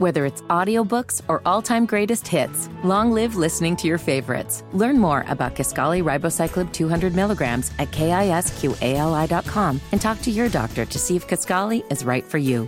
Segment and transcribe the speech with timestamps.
[0.00, 4.64] Whether it's audiobooks or all-time greatest hits, long live listening to your favorites.
[4.72, 10.98] Learn more about Kisqali Ribociclib 200 milligrams at kisqali.com and talk to your doctor to
[10.98, 12.66] see if Kisqali is right for you.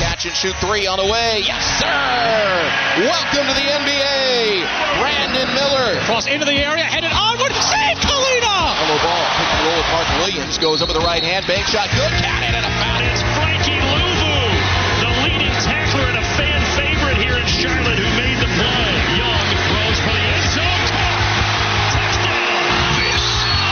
[0.00, 1.44] Catch and shoot three on the way.
[1.44, 3.04] Yes, sir!
[3.04, 4.64] Welcome to the NBA.
[5.04, 6.00] Brandon Miller.
[6.08, 7.52] Cross into the area, headed onward.
[7.52, 8.72] Save Kalina!
[8.80, 9.24] Hello ball.
[9.36, 10.56] Pick and roll with Mark Williams.
[10.56, 11.44] Goes up with the right hand.
[11.46, 11.92] Bank shot.
[11.92, 12.08] Good.
[12.24, 13.04] Count it and a foul.
[13.04, 13.53] It's Frankie
[17.64, 18.88] Charlotte who made the play.
[19.16, 20.84] Young throws for the end zone.
[21.96, 22.60] Touchdown!
[23.00, 23.24] This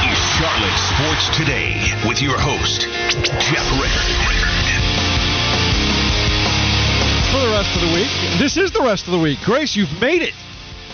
[0.09, 1.77] is Charlotte Sports Today
[2.09, 2.89] with your host,
[3.53, 4.09] Jeff Rickard.
[7.33, 8.09] for the rest of the week.
[8.39, 9.41] This is the rest of the week.
[9.45, 10.33] Grace, you've made it.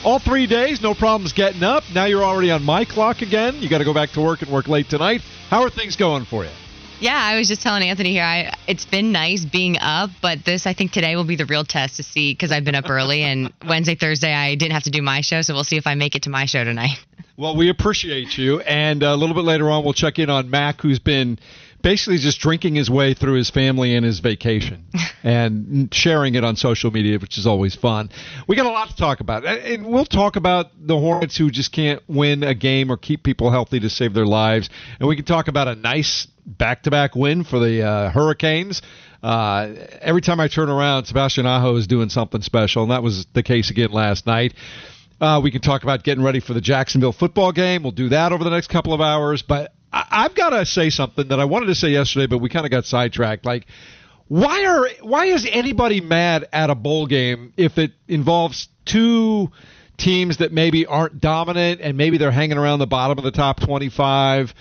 [0.04, 1.84] All three days, no problems getting up.
[1.94, 3.62] Now you're already on my clock again.
[3.62, 5.22] You got to go back to work and work late tonight.
[5.50, 6.50] How are things going for you?
[7.00, 8.24] Yeah, I was just telling Anthony here.
[8.24, 11.64] I it's been nice being up, but this I think today will be the real
[11.64, 14.90] test to see because I've been up early and Wednesday, Thursday I didn't have to
[14.90, 16.98] do my show, so we'll see if I make it to my show tonight.
[17.38, 18.58] Well, we appreciate you.
[18.62, 21.38] And uh, a little bit later on, we'll check in on Mac, who's been
[21.80, 24.86] basically just drinking his way through his family and his vacation
[25.22, 28.10] and sharing it on social media, which is always fun.
[28.48, 29.46] We got a lot to talk about.
[29.46, 33.52] And we'll talk about the Hornets who just can't win a game or keep people
[33.52, 34.68] healthy to save their lives.
[34.98, 38.82] And we can talk about a nice back to back win for the uh, Hurricanes.
[39.22, 43.26] Uh, every time I turn around, Sebastian Aho is doing something special, and that was
[43.34, 44.54] the case again last night.
[45.20, 47.82] Uh, we can talk about getting ready for the Jacksonville football game.
[47.82, 49.42] We'll do that over the next couple of hours.
[49.42, 52.48] But I- I've got to say something that I wanted to say yesterday, but we
[52.48, 53.44] kind of got sidetracked.
[53.44, 53.66] Like,
[54.28, 59.50] why are why is anybody mad at a bowl game if it involves two
[59.96, 63.58] teams that maybe aren't dominant and maybe they're hanging around the bottom of the top
[63.60, 64.54] 25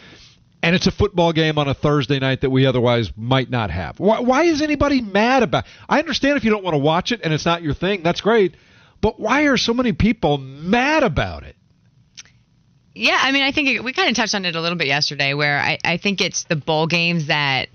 [0.64, 4.00] and it's a football game on a Thursday night that we otherwise might not have.
[4.00, 5.66] Why, why is anybody mad about?
[5.88, 8.22] I understand if you don't want to watch it and it's not your thing, that's
[8.22, 8.56] great.
[9.02, 11.56] But why are so many people mad about it?
[12.96, 14.88] Yeah, I mean, I think it, we kind of touched on it a little bit
[14.88, 17.70] yesterday, where I, I think it's the bowl games that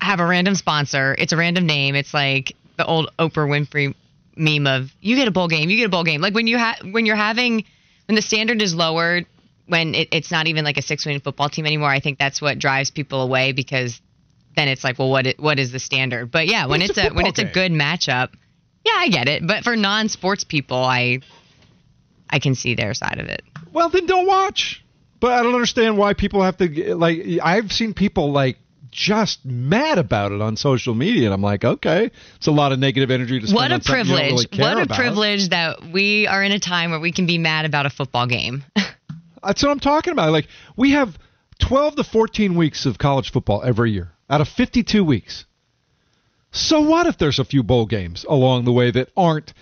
[0.00, 1.14] have a random sponsor.
[1.18, 1.96] It's a random name.
[1.96, 3.94] It's like the old Oprah Winfrey
[4.36, 6.58] meme of "you get a bowl game, you get a bowl game." Like when you
[6.58, 7.64] ha- when you're having
[8.06, 9.26] when the standard is lowered,
[9.66, 11.88] when it, it's not even like a six win football team anymore.
[11.90, 14.00] I think that's what drives people away because
[14.56, 16.30] then it's like, well, what i- what is the standard?
[16.30, 18.30] But yeah, when It's it's, a a, when it's a good matchup,
[18.84, 19.46] yeah, I get it.
[19.46, 21.20] But for non sports people, I
[22.30, 23.42] I can see their side of it.
[23.72, 24.82] Well, then don't watch.
[25.20, 27.24] But I don't understand why people have to like.
[27.42, 28.58] I've seen people like
[28.90, 32.78] just mad about it on social media, and I'm like, okay, it's a lot of
[32.78, 34.48] negative energy to spend What a on something you don't privilege!
[34.52, 34.96] really what a about.
[34.98, 38.26] privilege that we are in a time where we can be mad about a football
[38.26, 38.62] game.
[39.46, 40.32] That's what I'm talking about.
[40.32, 41.18] Like we have
[41.60, 45.44] 12 to 14 weeks of college football every year out of 52 weeks.
[46.50, 49.52] So what if there's a few bowl games along the way that aren't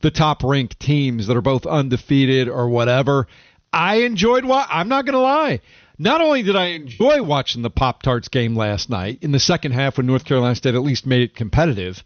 [0.00, 3.26] the top ranked teams that are both undefeated or whatever?
[3.72, 5.60] I enjoyed what I'm not going to lie.
[5.98, 9.72] Not only did I enjoy watching the Pop Tarts game last night in the second
[9.72, 12.02] half when North Carolina State at least made it competitive,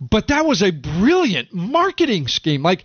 [0.00, 2.62] but that was a brilliant marketing scheme.
[2.62, 2.84] Like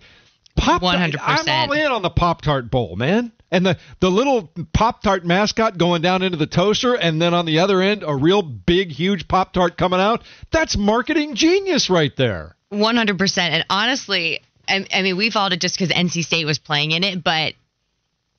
[0.56, 1.16] Pop 100%.
[1.20, 3.32] I'm all in on the Pop Tart Bowl, man.
[3.50, 7.46] And the, the little Pop Tart mascot going down into the toaster, and then on
[7.46, 10.22] the other end, a real big, huge Pop Tart coming out.
[10.50, 12.56] That's marketing genius right there.
[12.70, 13.54] One hundred percent.
[13.54, 17.04] And honestly, I, I mean, we followed it just because NC State was playing in
[17.04, 17.54] it, but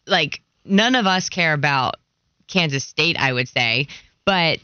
[0.05, 1.95] like none of us care about
[2.47, 3.87] Kansas State, I would say.
[4.25, 4.59] But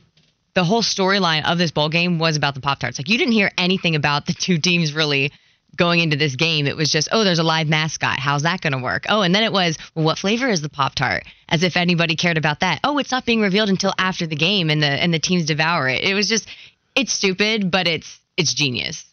[0.54, 3.00] the whole storyline of this bowl game was about the Pop Tarts.
[3.00, 5.32] Like you didn't hear anything about the two teams really
[5.76, 6.68] going into this game.
[6.68, 8.20] It was just, oh, there's a live mascot.
[8.20, 9.06] How's that going to work?
[9.10, 11.24] Oh, and then it was, well, what flavor is the Pop Tart?
[11.50, 12.80] As if anybody cared about that.
[12.84, 15.88] Oh, it's not being revealed until after the game, and the and the teams devour
[15.90, 16.04] it.
[16.04, 16.48] It was just,
[16.96, 19.06] it's stupid, but it's it's genius.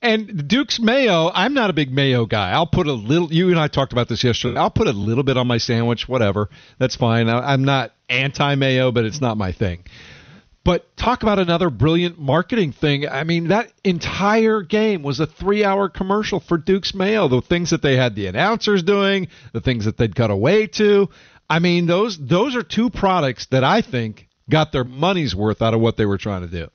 [0.00, 2.52] And Duke's mayo, I'm not a big mayo guy.
[2.52, 3.32] I'll put a little.
[3.32, 4.58] You and I talked about this yesterday.
[4.58, 6.50] I'll put a little bit on my sandwich, whatever.
[6.78, 7.28] That's fine.
[7.28, 9.84] I, I'm not anti mayo, but it's not my thing.
[10.68, 13.08] But talk about another brilliant marketing thing.
[13.08, 17.26] I mean, that entire game was a three hour commercial for Duke's Mayo.
[17.26, 21.08] The things that they had the announcers doing, the things that they'd cut away to.
[21.48, 25.72] I mean, those those are two products that I think got their money's worth out
[25.72, 26.68] of what they were trying to do.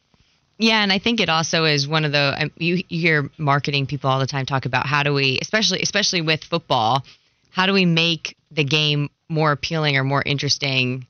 [0.58, 3.86] Yeah, and I think it also is one of the um, you, you hear marketing
[3.86, 7.06] people all the time talk about how do we, especially especially with football,
[7.52, 11.06] how do we make the game more appealing or more interesting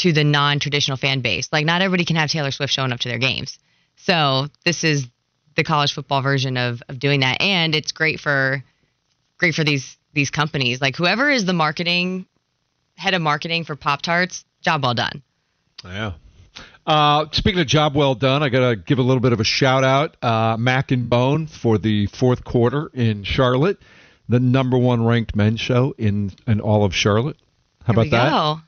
[0.00, 1.48] to the non-traditional fan base?
[1.52, 3.58] Like not everybody can have Taylor Swift showing up to their games.
[3.96, 5.06] So this is
[5.56, 8.62] the college football version of of doing that, and it's great for
[9.38, 10.80] great for these these companies.
[10.80, 12.26] Like whoever is the marketing
[12.96, 15.22] head of marketing for Pop Tarts, job well done.
[15.84, 16.12] Yeah.
[16.86, 19.44] Uh, speaking of job well done, I got to give a little bit of a
[19.44, 20.16] shout out.
[20.22, 23.78] Uh, Mac and Bone for the fourth quarter in Charlotte,
[24.28, 27.36] the number one ranked men's show in, in all of Charlotte.
[27.84, 28.30] How about that?
[28.30, 28.60] go.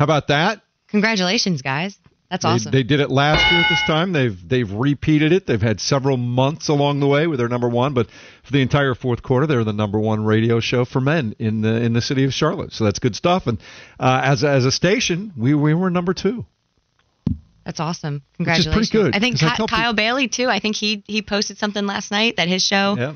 [0.00, 0.62] How about that?
[0.88, 1.98] Congratulations, guys.
[2.30, 2.72] That's awesome.
[2.72, 4.12] they did it last year at this time.
[4.12, 5.46] They've they've repeated it.
[5.46, 8.06] They've had several months along the way with their number one, but
[8.42, 11.82] for the entire fourth quarter, they're the number one radio show for men in the
[11.82, 12.72] in the city of Charlotte.
[12.72, 13.46] So that's good stuff.
[13.46, 13.58] And
[13.98, 16.46] uh, as a, as a station, we we were number two.
[17.66, 18.16] That's awesome.
[18.16, 18.90] is Congratulations.
[18.90, 20.46] pretty good, I think I Kyle Bailey too.
[20.48, 23.14] I think he he posted something last night that his show Yeah,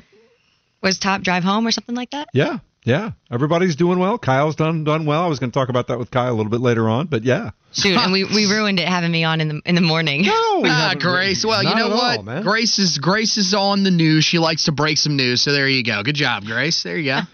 [0.83, 2.27] was top drive home or something like that.
[2.31, 3.11] yeah, yeah.
[3.29, 4.17] Everybody's doing well.
[4.17, 5.21] Kyle's done done well.
[5.23, 7.23] I was going to talk about that with Kyle a little bit later on, but
[7.23, 7.49] yeah.
[7.73, 10.21] Shoot, and we, we ruined it having me on in the in the morning.
[10.21, 10.31] No,
[10.65, 11.43] Ah, haven't- Grace.
[11.45, 12.25] Well, you know what?
[12.25, 12.41] all.
[12.43, 14.23] Grace is Grace is on the news.
[14.23, 15.41] She likes to break some news.
[15.41, 16.01] So there you go.
[16.03, 16.83] Good job, Grace.
[16.83, 17.19] There you go.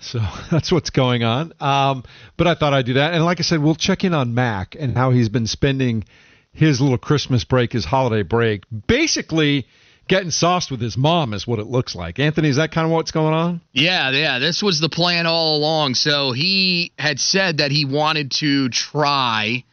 [0.00, 0.18] So
[0.50, 1.54] that's what's going on.
[1.60, 2.04] Um,
[2.36, 3.14] but I thought I'd do that.
[3.14, 6.04] And like I said, we'll check in on Mac and how he's been spending
[6.52, 9.66] his little Christmas break, his holiday break, basically
[10.08, 12.18] getting sauced with his mom, is what it looks like.
[12.18, 13.60] Anthony, is that kind of what's going on?
[13.72, 14.38] Yeah, yeah.
[14.38, 15.94] This was the plan all along.
[15.94, 19.64] So he had said that he wanted to try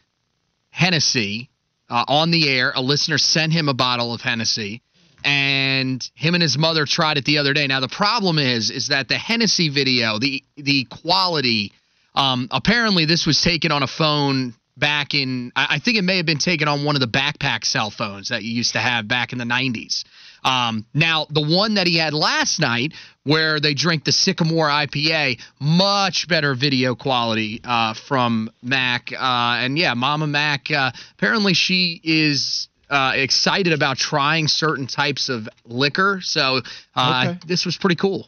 [0.70, 1.50] Hennessy
[1.90, 2.72] uh, on the air.
[2.76, 4.82] A listener sent him a bottle of Hennessy,
[5.24, 7.68] and him and his mother tried it the other day.
[7.68, 11.74] Now the problem is, is that the Hennessy video, the the quality.
[12.14, 15.54] Um, apparently, this was taken on a phone back in.
[15.56, 18.28] I I think it may have been taken on one of the backpack cell phones
[18.30, 20.04] that you used to have back in the 90s.
[20.44, 22.94] Um, now, the one that he had last night,
[23.24, 29.12] where they drink the Sycamore IPA, much better video quality uh, from Mac.
[29.14, 35.30] Uh, and yeah, Mama Mac, uh, apparently she is uh, excited about trying certain types
[35.30, 36.20] of liquor.
[36.24, 36.62] So
[36.96, 37.40] uh, Okay.
[37.46, 38.28] this was pretty cool.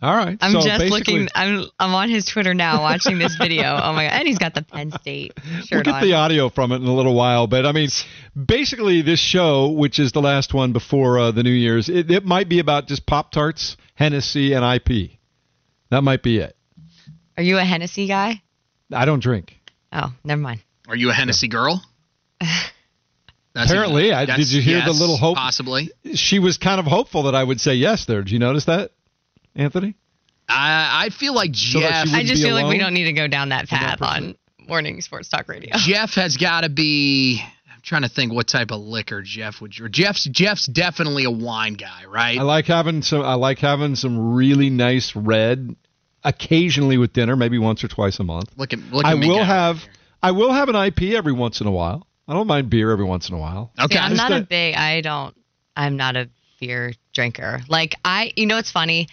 [0.00, 0.36] All right.
[0.40, 1.28] I'm so just looking.
[1.34, 3.64] I'm I'm on his Twitter now, watching this video.
[3.82, 4.12] Oh my god!
[4.14, 5.32] And he's got the Penn State
[5.70, 6.02] We'll get on.
[6.02, 7.88] the audio from it in a little while, but I mean,
[8.34, 12.24] basically, this show, which is the last one before uh, the New Year's, it, it
[12.24, 15.10] might be about just Pop Tarts, Hennessy, and IP.
[15.90, 16.56] That might be it.
[17.36, 18.42] Are you a Hennessy guy?
[18.92, 19.54] I don't drink.
[19.92, 20.60] Oh, never mind.
[20.88, 21.82] Are you a Hennessy girl?
[23.54, 25.90] That's Apparently, I- did you hear the little hope- Possibly.
[26.14, 28.22] She was kind of hopeful that I would say yes there.
[28.22, 28.92] Did you notice that,
[29.54, 29.94] Anthony?
[30.48, 32.08] I I feel like Jeff.
[32.08, 34.04] she I just be feel like we don't need to go down that path that
[34.06, 34.36] on
[34.68, 35.70] morning sports talk radio.
[35.76, 37.42] Jeff has got to be.
[37.72, 39.94] I'm trying to think what type of liquor Jeff would drink.
[39.94, 42.38] Jeff's Jeff's definitely a wine guy, right?
[42.38, 43.22] I like having some.
[43.22, 45.74] I like having some really nice red,
[46.24, 48.50] occasionally with dinner, maybe once or twice a month.
[48.56, 49.44] look at look at I me will go.
[49.44, 49.78] have.
[50.22, 52.06] I will have an IP every once in a while.
[52.28, 53.72] I don't mind beer every once in a while.
[53.80, 53.94] Okay.
[53.94, 54.74] See, I'm not a that- big.
[54.76, 55.34] I don't.
[55.76, 56.28] I'm not a
[56.60, 57.60] beer drinker.
[57.68, 59.08] Like I, you know, it's funny.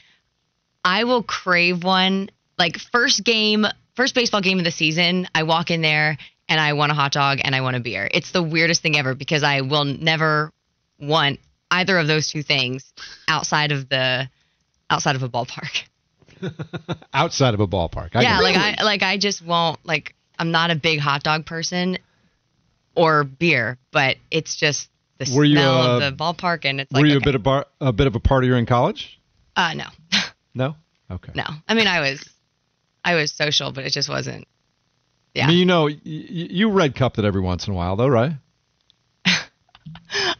[0.89, 2.31] I will crave one.
[2.57, 5.27] Like first game, first baseball game of the season.
[5.35, 6.17] I walk in there
[6.49, 8.09] and I want a hot dog and I want a beer.
[8.11, 10.51] It's the weirdest thing ever because I will never
[10.99, 11.39] want
[11.69, 12.91] either of those two things
[13.27, 14.29] outside of the
[14.89, 15.83] outside of a ballpark.
[17.13, 18.11] Outside of a ballpark.
[18.15, 18.79] I yeah, like it.
[18.79, 21.97] I like I just won't like I'm not a big hot dog person
[22.95, 26.91] or beer, but it's just the Were you, smell uh, of the ballpark and it's
[26.93, 29.19] like Were you a bit of bar, a bit of a partier in college?
[29.57, 29.85] uh no.
[30.53, 30.75] No.
[31.11, 31.31] Okay.
[31.35, 31.43] no.
[31.67, 32.27] I mean I was
[33.03, 34.47] I was social, but it just wasn't
[35.33, 35.45] yeah.
[35.45, 38.07] I mean, you know, y- you red cupped it every once in a while, though,
[38.07, 38.31] right?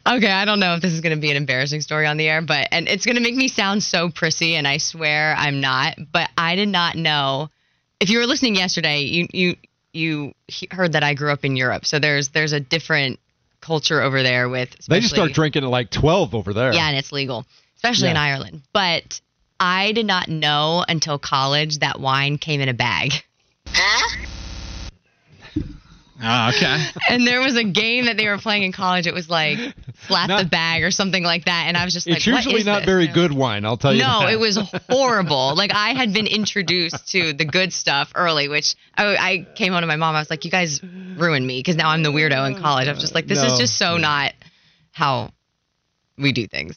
[0.06, 2.28] Okay, I don't know if this is going to be an embarrassing story on the
[2.28, 5.60] air, but and it's going to make me sound so prissy, and I swear I'm
[5.60, 5.96] not.
[6.12, 7.50] But I did not know.
[8.00, 9.56] If you were listening yesterday, you you
[9.92, 10.32] you
[10.70, 13.20] heard that I grew up in Europe, so there's there's a different
[13.60, 14.70] culture over there with.
[14.88, 16.72] They just start drinking at like twelve over there.
[16.72, 17.44] Yeah, and it's legal,
[17.76, 18.62] especially in Ireland.
[18.72, 19.20] But
[19.60, 23.12] I did not know until college that wine came in a bag.
[26.22, 26.76] Oh, okay.
[27.08, 29.06] And there was a game that they were playing in college.
[29.06, 29.58] It was like
[30.06, 31.64] slap Not- the bag or something like that.
[31.66, 32.86] And I was just like, It's usually is not this?
[32.86, 34.02] very And good wine, I'll tell you.
[34.02, 34.32] No, that.
[34.32, 34.58] it was
[34.90, 35.54] horrible.
[35.56, 39.80] like I had been introduced to the good stuff early, which I, I came home
[39.80, 40.14] to my mom.
[40.14, 42.86] I was like, "You guys ruined me," because now I'm the weirdo in college.
[42.86, 43.52] I was just like, "This No.
[43.54, 44.34] is just so not
[44.92, 45.30] how
[46.18, 46.76] we do things."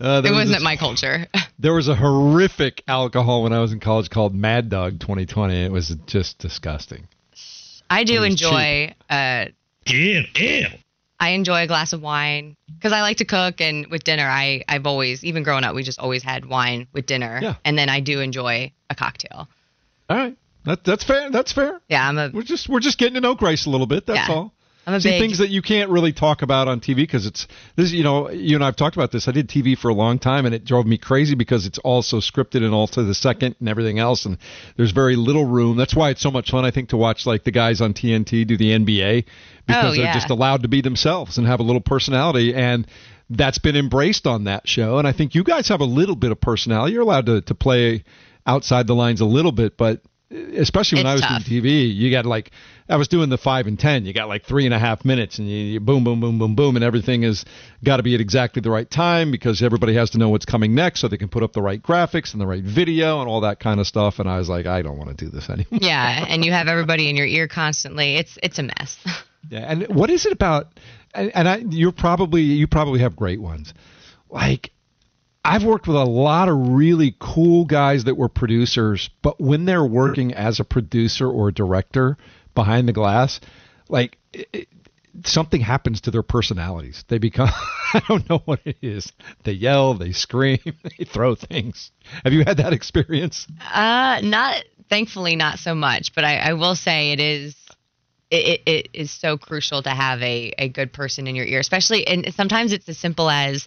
[0.00, 1.26] Uh, It was wasn't this- my culture.
[1.60, 5.64] There was a horrific alcohol when I was in college called Mad Dog 2020.
[5.64, 7.08] It was just disgusting.
[7.90, 8.94] I do enjoy.
[9.10, 9.46] Uh,
[9.88, 10.66] Ew, ew.
[11.18, 14.62] I enjoy a glass of wine because I like to cook, and with dinner, I
[14.68, 17.40] I've always, even growing up, we just always had wine with dinner.
[17.42, 17.54] Yeah.
[17.64, 19.48] And then I do enjoy a cocktail.
[20.08, 21.28] All right, that, that's fair.
[21.30, 21.80] That's fair.
[21.88, 24.06] Yeah, I'm a We're just we're just getting to know Grace a little bit.
[24.06, 24.34] That's Yeah.
[24.34, 24.54] all.
[24.94, 27.92] I'm see big- things that you can't really talk about on TV because it's this.
[27.92, 29.28] You know, you and I've talked about this.
[29.28, 32.02] I did TV for a long time, and it drove me crazy because it's all
[32.02, 34.38] so scripted and all to the second and everything else, and
[34.76, 35.76] there's very little room.
[35.76, 38.46] That's why it's so much fun, I think, to watch like the guys on TNT
[38.46, 39.24] do the NBA
[39.66, 42.86] because Oh, they're just allowed to be themselves and have a little personality and.
[43.30, 46.32] That's been embraced on that show, and I think you guys have a little bit
[46.32, 46.94] of personality.
[46.94, 48.04] You're allowed to, to play
[48.46, 51.44] outside the lines a little bit, but especially when It's I was tough.
[51.48, 52.50] doing TV, you got like
[52.88, 54.04] I was doing the five and ten.
[54.06, 56.54] You got like three and a half minutes, and you, you boom, boom, boom, boom,
[56.54, 57.44] boom, and everything is
[57.84, 60.74] got to be at exactly the right time because everybody has to know what's coming
[60.74, 63.42] next, so they can put up the right graphics and the right video and all
[63.42, 64.18] that kind of stuff.
[64.18, 65.78] And I was like, I don't want to do this anymore.
[65.80, 68.16] Yeah, and you have everybody in your ear constantly.
[68.16, 68.98] It's it's a mess.
[69.50, 70.78] Yeah, and what is it about?
[71.14, 73.72] And, and I, you're probably you probably have great ones.
[74.28, 74.72] Like
[75.44, 79.84] I've worked with a lot of really cool guys that were producers, but when they're
[79.84, 82.16] working as a producer or a director
[82.54, 83.40] behind the glass,
[83.88, 84.68] like it, it,
[85.24, 87.04] something happens to their personalities.
[87.08, 87.50] They become
[87.94, 89.12] I don't know what it is.
[89.44, 90.58] They yell, they scream,
[90.98, 91.90] they throw things.
[92.24, 93.46] Have you had that experience?
[93.72, 96.14] Uh, not thankfully, not so much.
[96.14, 97.54] But I, I will say it is.
[98.30, 102.06] It, it, is so crucial to have a, a good person in your ear, especially,
[102.06, 103.66] and sometimes it's as simple as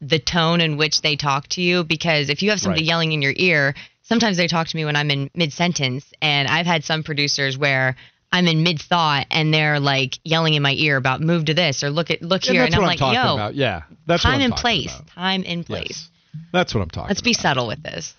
[0.00, 1.84] the tone in which they talk to you.
[1.84, 2.88] Because if you have somebody Right.
[2.88, 6.48] yelling in your ear, sometimes they talk to me when I'm in mid sentence, and
[6.48, 7.96] I've had some producers where
[8.32, 11.82] I'm in mid thought and they're like yelling in my ear about move to this
[11.82, 13.54] or look at look here, and I'm like, I'm yo, about.
[13.54, 15.06] Yeah, that's time I'm and place, about.
[15.08, 15.86] time and place.
[15.88, 16.10] Yes.
[16.52, 17.42] That's what I'm talking Let's be about.
[17.42, 18.14] subtle with this.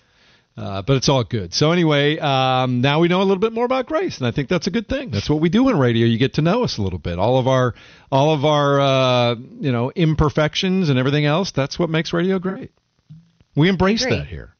[0.54, 1.54] Uh, but it's all good.
[1.54, 4.50] So anyway, um, now we know a little bit more about Grace, and I think
[4.50, 5.10] that's a good thing.
[5.10, 6.06] That's what we do in radio.
[6.06, 7.18] You get to know us a little bit.
[7.18, 7.74] All of our,
[8.10, 11.52] all of our, uh, you know, imperfections and everything else.
[11.52, 12.70] That's what makes radio great.
[13.56, 14.18] We embrace agree.
[14.18, 14.50] that here.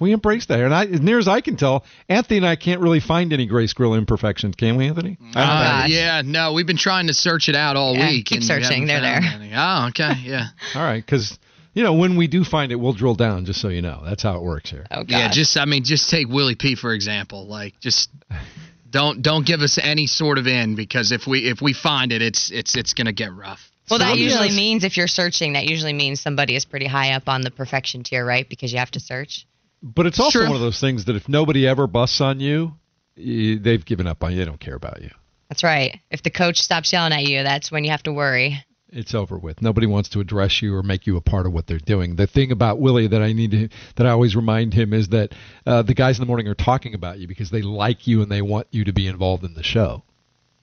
[0.00, 2.56] We embrace that here, and I, as near as I can tell, Anthony and I
[2.56, 5.16] can't really find any Grace Grill imperfections, can we, Anthony?
[5.34, 5.84] I.
[5.84, 8.26] Uh, yeah, no, we've been trying to search it out all Yeah, week.
[8.26, 8.88] keep and searching.
[8.88, 9.52] haven't They're found any.
[9.54, 10.46] Oh, okay, yeah.
[10.74, 11.38] All right, because
[11.76, 13.44] you know when we do find it, we'll drill down.
[13.44, 14.86] Just so you know, that's how it works here.
[14.90, 17.46] Oh, Yeah, just I mean, just take Willie P for example.
[17.46, 18.08] Like, just
[18.90, 22.22] don't don't give us any sort of in because if we if we find it,
[22.22, 23.60] it's it's it's gonna get rough.
[23.90, 27.28] Well, that usually means if you're searching, that usually means somebody is pretty high up
[27.28, 28.48] on the perfection tier, right?
[28.48, 29.46] Because you have to search.
[29.82, 30.48] But it's also True.
[30.48, 32.72] one of those things that if nobody ever busts on you,
[33.16, 34.38] you they've given up on you.
[34.38, 35.10] They don't care about you.
[35.50, 36.00] That's right.
[36.10, 38.64] If the coach stops yelling at you, that's when you have to worry.
[38.92, 39.60] It's over with.
[39.60, 42.14] Nobody wants to address you or make you a part of what they're doing.
[42.16, 45.32] The thing about Willie that I need to that I always remind him is that
[45.66, 48.30] uh, the guys in the morning are talking about you because they like you and
[48.30, 50.04] they want you to be involved in the show.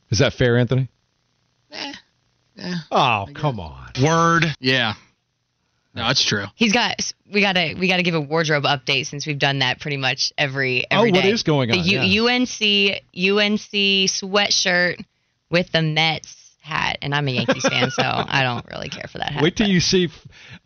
[0.10, 0.88] Is that fair, Anthony?
[1.72, 1.94] Eh,
[2.60, 2.76] eh.
[2.92, 3.92] Oh, come on.
[4.02, 4.46] Word.
[4.60, 4.94] Yeah.
[5.96, 6.46] No, it's true.
[6.56, 7.14] He's got.
[7.32, 7.76] We gotta.
[7.78, 11.12] We gotta give a wardrobe update since we've done that pretty much every Oh, every
[11.12, 11.30] what day.
[11.30, 11.78] is going on?
[11.78, 15.04] The U- UNC UNC sweatshirt
[15.52, 19.18] with the Mets hat, and I'm a Yankees fan, so I don't really care for
[19.18, 19.44] that hat.
[19.44, 20.10] Wait till but- you see.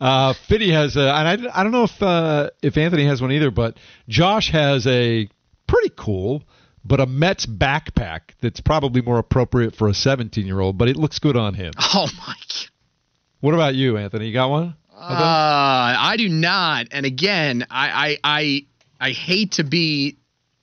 [0.00, 3.32] Uh, Fitty has a, and I, I don't know if uh, if Anthony has one
[3.32, 3.76] either, but
[4.08, 5.28] Josh has a
[5.66, 6.44] pretty cool,
[6.84, 10.96] but a Mets backpack that's probably more appropriate for a 17 year old, but it
[10.96, 11.72] looks good on him.
[11.94, 12.26] Oh my.
[12.26, 12.68] God.
[13.40, 14.26] What about you, Anthony?
[14.28, 14.76] You got one?
[14.92, 16.86] Uh, I do not.
[16.90, 18.66] And again, I, I I
[19.00, 20.18] I hate to be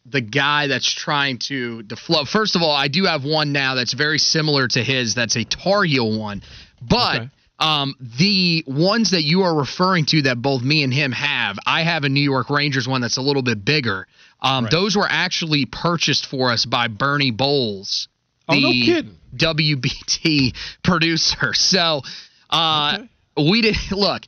[0.06, 2.28] the guy that's trying to deflate.
[2.28, 5.16] First of all, I do have one now that's very similar to his.
[5.16, 6.42] That's a Tar Heel one,
[6.82, 7.16] but.
[7.16, 7.30] Okay.
[7.58, 11.84] Um, the ones that you are referring to that both me and him have, I
[11.84, 14.08] have a New York Rangers one that's a little bit bigger.
[14.42, 14.72] Um, Right.
[14.72, 18.10] Those were actually purchased for us by Bernie Bowles,
[18.50, 19.16] Oh, the no kidding.
[19.38, 21.54] WBT producer.
[21.54, 22.02] So,
[22.50, 23.00] uh,
[23.38, 24.24] we did look.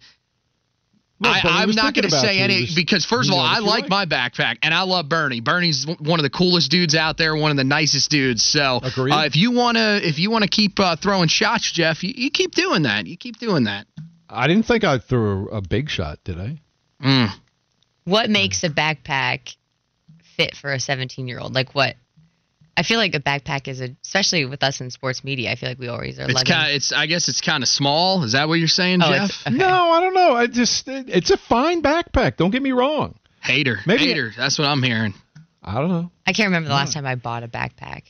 [1.19, 2.43] No, I, I'm not going to say you.
[2.43, 5.41] any Just- because first of all, I what like my backpack and I love Bernie.
[5.41, 8.43] Bernie's one of the coolest dudes out there, one of the nicest dudes.
[8.43, 12.03] So uh, if you want to, if you want to keep uh, throwing shots, Jeff,
[12.03, 13.07] you, you keep doing that.
[13.07, 13.87] You keep doing that.
[14.29, 16.57] I didn't think I threw a big shot, did I?
[17.01, 17.29] Mm.
[18.03, 19.55] What makes a backpack
[20.35, 21.55] fit for a 17 year old?
[21.55, 21.95] Like what?
[22.77, 25.51] I feel like a backpack is a, especially with us in sports media.
[25.51, 26.25] I feel like we always are.
[26.25, 26.91] It's lugging- kind of, it's.
[26.93, 28.23] I guess it's kind of small.
[28.23, 29.31] Is that what you're saying, Oh, Jeff?
[29.47, 29.55] Okay.
[29.57, 30.33] No, I don't know.
[30.35, 32.37] I just it, it's a fine backpack.
[32.37, 33.15] Don't get me wrong.
[33.41, 34.31] Hater, Maybe- hater.
[34.37, 35.13] That's what I'm hearing.
[35.63, 36.11] I don't know.
[36.25, 38.03] I can't remember the last time I bought a backpack.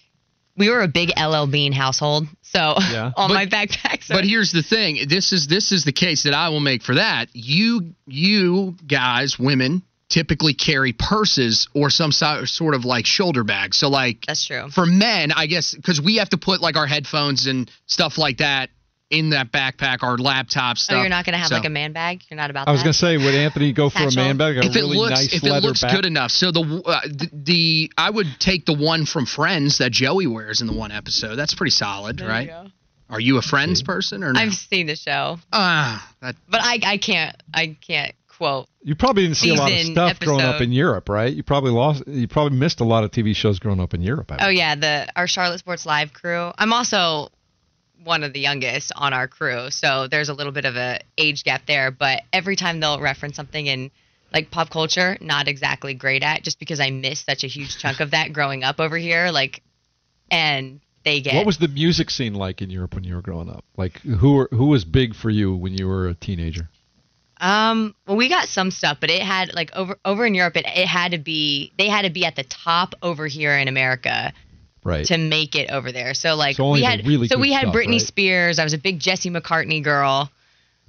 [0.57, 3.11] We were a big LL Bean household, so Yeah.
[3.15, 4.09] all But- my backpacks.
[4.09, 5.07] Are, But here's the thing.
[5.07, 7.29] This is this is the case that I will make for that.
[7.33, 13.73] You you guys, women, typically carry purses or some sort of like shoulder bag.
[13.73, 14.69] So like that's true.
[14.69, 18.37] for men, I guess because we have to put like our headphones and stuff like
[18.37, 18.69] that
[19.09, 20.97] in that backpack, our laptop stuff.
[20.97, 22.23] Oh, you're not gonna have So- like a man bag.
[22.29, 22.85] You're not about I was that.
[22.85, 24.21] gonna say, would Anthony go for Satchel.
[24.21, 24.57] a man bag?
[24.57, 25.91] A if really it looks nice if it looks back?
[25.95, 26.31] good enough.
[26.31, 30.59] So the, uh, the the I would take the one from Friends that Joey wears
[30.61, 31.35] in the one episode.
[31.35, 32.47] That's pretty solid, There right?
[32.47, 32.67] you go.
[33.09, 34.39] Are you a Friends person or no?
[34.41, 38.67] I've seen the show, Ah, that but I I can't I can't quote.
[38.81, 41.33] You probably didn't see a lot of stuff growing up in Europe, right?
[41.33, 42.03] You probably lost.
[42.07, 44.31] You probably missed a lot of TV shows growing up in Europe.
[44.31, 46.51] I Oh yeah, the our Charlotte Sports Live crew.
[46.57, 47.29] I'm also
[48.03, 51.43] one of the youngest on our crew, so there's a little bit of a age
[51.43, 51.91] gap there.
[51.91, 53.91] But every time they'll reference something in
[54.33, 57.99] like pop culture, not exactly great at, just because I missed such a huge chunk
[57.99, 59.31] of that growing up over here.
[59.31, 59.61] Like,
[60.29, 63.49] and they get What was the music scene like in Europe when you were growing
[63.49, 63.63] up?
[63.77, 66.69] Like who were, who was big for you when you were a teenager?
[67.39, 70.65] Um, well, we got some stuff, but it had like over over in Europe, it,
[70.65, 74.33] it had to be they had to be at the top over here in America
[74.83, 75.05] Right.
[75.07, 76.13] to make it over there.
[76.13, 78.01] So like So we had really so we had stuff, Britney right?
[78.01, 78.57] Spears.
[78.57, 80.31] I was a big Jesse McCartney girl.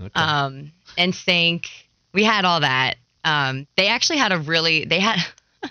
[0.01, 0.11] Okay.
[0.15, 1.67] Um, NSYNC.
[2.15, 2.97] We had all that.
[3.25, 5.19] Um, they actually had a really they had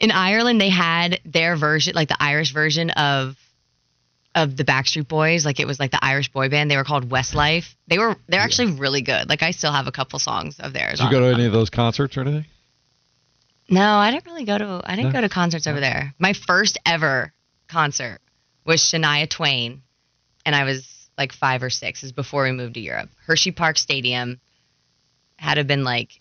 [0.00, 3.36] in Ireland they had their version like the Irish version of
[4.36, 5.44] of the Backstreet Boys.
[5.44, 6.70] Like it was like the Irish boy band.
[6.70, 7.74] They were called Westlife.
[7.88, 9.28] They were they're actually really good.
[9.28, 10.98] Like I still have a couple songs of theirs.
[11.00, 12.46] Did you go to any of those concerts or anything?
[13.68, 14.80] no, I didn't really go to.
[14.84, 15.18] I didn't No?
[15.18, 16.14] go to concerts over there.
[16.20, 17.32] My first ever
[17.66, 18.20] concert
[18.64, 19.82] was Shania Twain,
[20.44, 20.86] and I was
[21.18, 22.04] like five or six.
[22.04, 23.08] Is before we moved to Europe.
[23.26, 24.38] Hershey Park Stadium
[25.38, 26.20] had to have been like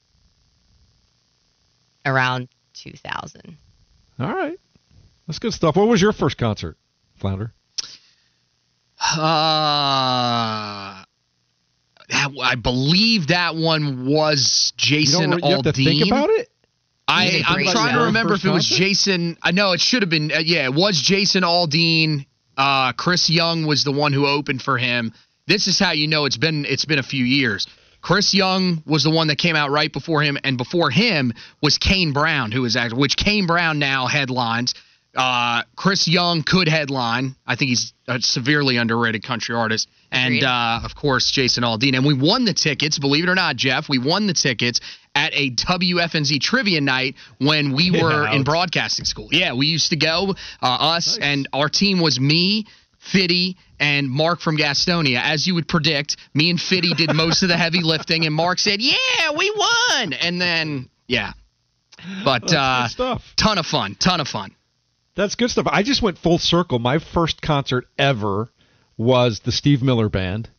[2.05, 3.57] around 2000.
[4.19, 4.57] All right.
[5.27, 5.75] That's good stuff.
[5.75, 6.77] What was your first concert,
[7.17, 7.51] Flounder?
[9.13, 11.03] Uh
[12.09, 16.49] that, I believe that one was Jason you don't you to think about it.
[17.07, 18.83] I, I'm trying to remember if it was concert?
[18.83, 19.37] Jason.
[19.41, 20.31] I know it should have been.
[20.31, 22.25] Uh, yeah, it was Jason Aldean.
[22.57, 25.13] Uh, Chris Young was the one who opened for him.
[25.47, 26.65] This is how you know it's been.
[26.65, 27.67] It's been a few years.
[28.01, 31.77] Chris Young was the one that came out right before him, and before him was
[31.77, 34.73] Kane Brown, who was actually which Kane Brown now headlines.
[35.15, 37.35] Uh, Chris Young could headline.
[37.47, 39.87] I think he's a severely underrated country artist.
[40.11, 41.95] And uh, of course, Jason Aldean.
[41.95, 43.89] And we won the tickets, believe it or not, Jeff.
[43.89, 44.81] We won the tickets
[45.15, 49.29] at a WFNZ trivia night when we were in broadcasting school.
[49.31, 52.65] Yeah, we used to go, uh, us, and our team was me,
[52.99, 55.21] Fitty, and Mark from Gastonia.
[55.21, 58.59] As you would predict, me and Fitty did most of the heavy lifting, and Mark
[58.59, 60.13] said, Yeah, we won.
[60.13, 61.33] And then, yeah.
[62.23, 62.87] But uh,
[63.37, 64.51] ton of fun, ton of fun.
[65.15, 65.67] That's good stuff.
[65.69, 66.79] I just went full circle.
[66.79, 68.49] My first concert ever
[68.97, 70.49] was the Steve Miller Band.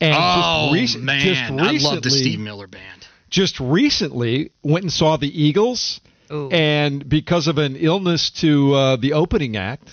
[0.00, 1.20] And oh, just, rec- man.
[1.20, 3.06] just I love the recently- Steve Miller Band.
[3.30, 6.00] Just recently went and saw the Eagles.
[6.32, 6.48] Ooh.
[6.50, 9.88] And because of an illness to uh, the opening act,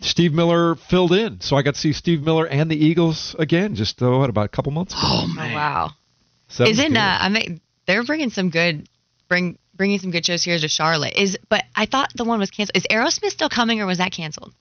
[0.00, 1.40] Steve Miller filled in.
[1.40, 4.46] So I got to see Steve Miller and the Eagles again just, uh, what, about
[4.46, 5.02] a couple months ago.
[5.04, 5.90] Oh, Oh wow!
[6.48, 7.18] So Isn't uh?
[7.20, 8.88] I mean, they're bringing some good
[9.28, 11.14] bring bringing some good shows here to Charlotte.
[11.16, 12.76] Is but I thought the one was canceled.
[12.76, 14.52] Is Aerosmith still coming or was that canceled?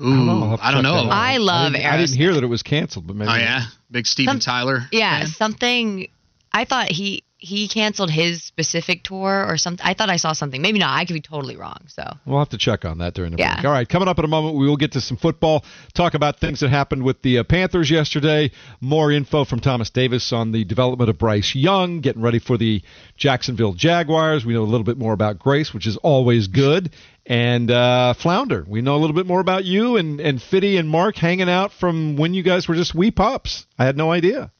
[0.00, 1.08] Ooh, I'll have to I don't know.
[1.10, 3.32] I love I didn't, I didn't hear that it was canceled, but maybe.
[3.32, 3.64] Oh, yeah?
[3.90, 4.82] Big Steven Some- Tyler.
[4.92, 5.26] Yeah, fan?
[5.26, 6.08] something.
[6.52, 9.84] I thought he he canceled his specific tour or something.
[9.86, 10.62] I thought I saw something.
[10.62, 10.96] Maybe not.
[10.98, 11.80] I could be totally wrong.
[11.86, 13.56] So We'll have to check on that during the Yeah.
[13.56, 13.64] break.
[13.66, 16.40] All right, coming up in a moment, we will get to some football, talk about
[16.40, 20.64] things that happened with the uh, Panthers yesterday, more info from Thomas Davis on the
[20.64, 22.80] development of Bryce Young, getting ready for the
[23.18, 24.46] Jacksonville Jaguars.
[24.46, 26.90] We know a little bit more about Grace, which is always good.
[27.26, 30.88] And uh, Flounder, we know a little bit more about you and, and Fitty and
[30.88, 33.66] Mark hanging out from when you guys were just wee pups.
[33.78, 34.52] I had no idea.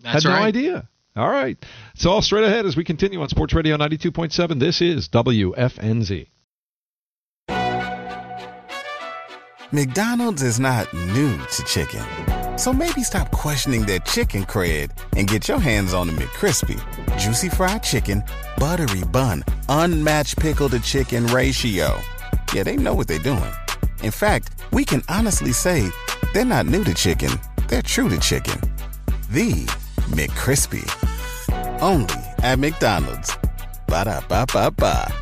[0.00, 0.40] That's had right.
[0.40, 0.88] no idea.
[1.16, 1.56] All right.
[1.94, 4.60] It's all straight ahead as we continue on Sports Radio 92.7.
[4.60, 6.28] This is WFNZ.
[9.72, 12.04] McDonald's is not new to chicken.
[12.58, 16.78] So maybe stop questioning their chicken cred and get your hands on the McCrispy.
[17.18, 18.22] Juicy fried chicken,
[18.58, 21.98] buttery bun, unmatched pickle to chicken ratio.
[22.54, 23.52] Yeah, they know what they're doing.
[24.02, 25.88] In fact, we can honestly say
[26.32, 27.32] they're not new to chicken,
[27.68, 28.60] they're true to chicken.
[29.30, 29.68] The
[30.08, 30.84] McCrispy.
[31.82, 33.36] Only at McDonald's.
[33.86, 35.12] Ba da ba ba ba.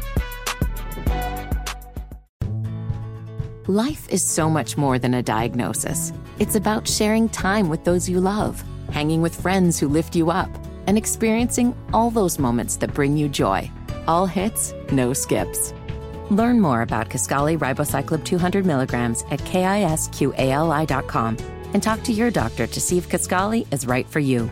[3.66, 6.12] Life is so much more than a diagnosis.
[6.38, 10.50] It's about sharing time with those you love, hanging with friends who lift you up,
[10.86, 13.70] and experiencing all those moments that bring you joy.
[14.06, 15.72] All hits, no skips.
[16.28, 21.36] Learn more about Kisqali Ribociclib 200 milligrams at kisqali.com
[21.72, 24.50] and talk to your doctor to see if Kisqali is right for you.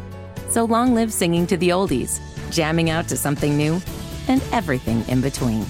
[0.53, 3.81] So long live singing to the oldies, jamming out to something new,
[4.29, 5.65] and everything in between.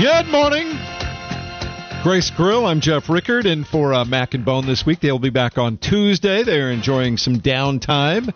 [0.00, 0.76] Good morning.
[2.02, 5.30] Grace Grill, I'm Jeff Rickard, and for uh, Mac and Bone this week, they'll be
[5.30, 6.42] back on Tuesday.
[6.42, 8.34] They're enjoying some downtime.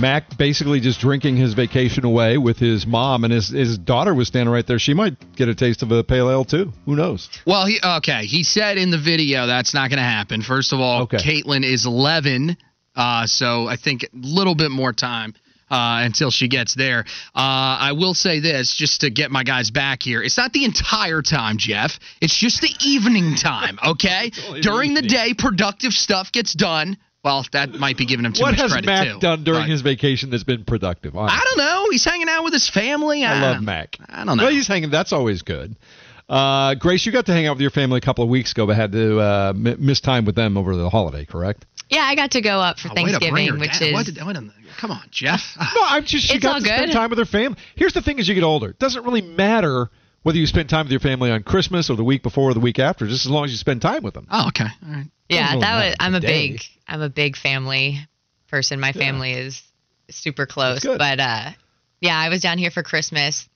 [0.00, 4.28] Mac basically just drinking his vacation away with his mom, and his, his daughter was
[4.28, 4.78] standing right there.
[4.78, 6.72] She might get a taste of a pale ale too.
[6.86, 7.28] Who knows?
[7.46, 8.24] Well, he okay.
[8.24, 10.42] He said in the video that's not going to happen.
[10.42, 11.18] First of all, Okay.
[11.18, 12.56] Caitlin is 11,
[12.96, 15.34] uh, so I think a little bit more time
[15.70, 17.00] uh, until she gets there.
[17.34, 20.22] Uh, I will say this, just to get my guys back here.
[20.22, 21.98] It's not the entire time, Jeff.
[22.20, 23.78] It's just the evening time.
[23.84, 24.30] Okay,
[24.62, 26.96] during the day, productive stuff gets done.
[27.22, 29.18] Well, that might be giving him too what much has credit Mac too.
[29.20, 31.14] done during but- his vacation that's been productive?
[31.16, 31.86] I don't know.
[31.90, 33.24] He's hanging out with his family.
[33.24, 33.98] I I love Mac.
[34.08, 34.44] I don't know.
[34.44, 34.90] Well, he's hanging.
[34.90, 35.76] That's always good.
[36.28, 38.64] Uh, Grace, you got to hang out with your family a couple of weeks ago,
[38.66, 41.66] but had to uh, m- miss time with them over the holiday, correct?
[41.90, 43.88] Yeah, I got to go up for Oh, way to bring her Thanksgiving, which down.
[43.88, 45.42] is What did- what in- come on, Jeff.
[45.58, 47.58] No, I'm just she It's got all to spend time with her family.
[47.74, 49.90] Here's the thing: as you get older, it doesn't really matter
[50.22, 52.60] whether you spend time with your family on Christmas or the week before or the
[52.60, 54.26] week after, just as long as you spend time with them.
[54.30, 54.66] Oh, okay.
[54.86, 55.06] All right.
[55.28, 55.96] yeah, Doesn't that was.
[56.00, 56.50] I'm a today.
[56.50, 57.98] big I'm a big family
[58.48, 58.80] person.
[58.80, 59.62] My family is
[60.10, 61.50] super close, but uh,
[62.00, 63.48] yeah, I was down here for Christmas.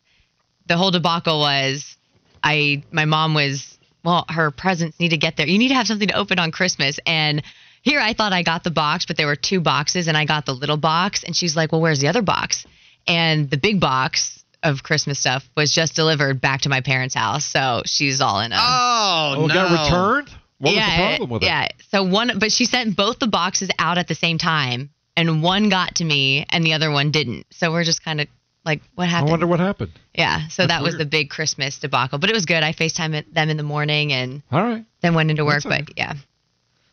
[0.67, 1.97] The whole debacle was,
[2.43, 5.47] I my mom was well, her presents need to get there.
[5.47, 7.43] You need to have something to open on Christmas, and
[7.83, 10.47] here I thought I got the box, but there were two boxes, and I got
[10.47, 12.67] the little box, and she's like, well, where's the other box?
[13.07, 17.45] And the big box of Christmas stuff was just delivered back to my parents' house,
[17.45, 18.57] so she's all in a.
[18.59, 19.55] Oh, Oh, no.
[19.55, 20.31] got returned.
[20.59, 21.47] What yeah, was the problem with it?
[21.47, 21.69] Yeah.
[21.91, 25.69] So one, but she sent both the boxes out at the same time, and one
[25.69, 27.47] got to me, and the other one didn't.
[27.51, 28.29] So we're just kind of
[28.65, 29.29] like, what happened?
[29.29, 29.93] I wonder what happened.
[30.15, 30.49] yeah.
[30.49, 31.01] So that was weird.
[31.01, 32.63] the big Christmas debacle, but it was good.
[32.63, 35.65] I Facetime them in the morning and All right, then went into work.
[35.65, 36.15] That's all But yeah,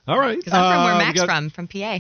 [0.08, 0.38] all right.
[0.38, 2.00] because I'm from Uh, where we Mac's got- from, from PA.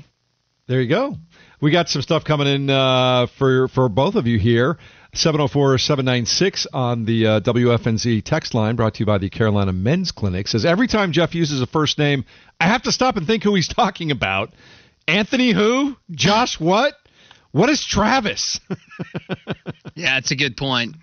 [0.67, 1.17] There you go.
[1.59, 4.77] We got some stuff coming in uh, for for both of you here.
[5.13, 10.47] 704-796 on the uh, WFNZ text line brought to you by the Carolina Men's Clinic
[10.47, 12.23] says every time Jeff uses a first name,
[12.59, 14.53] I have to stop and think who he's talking about.
[15.07, 15.97] Anthony who?
[16.11, 16.93] Josh what?
[17.51, 18.59] What is Travis?
[19.93, 20.95] Yeah, it's a good point.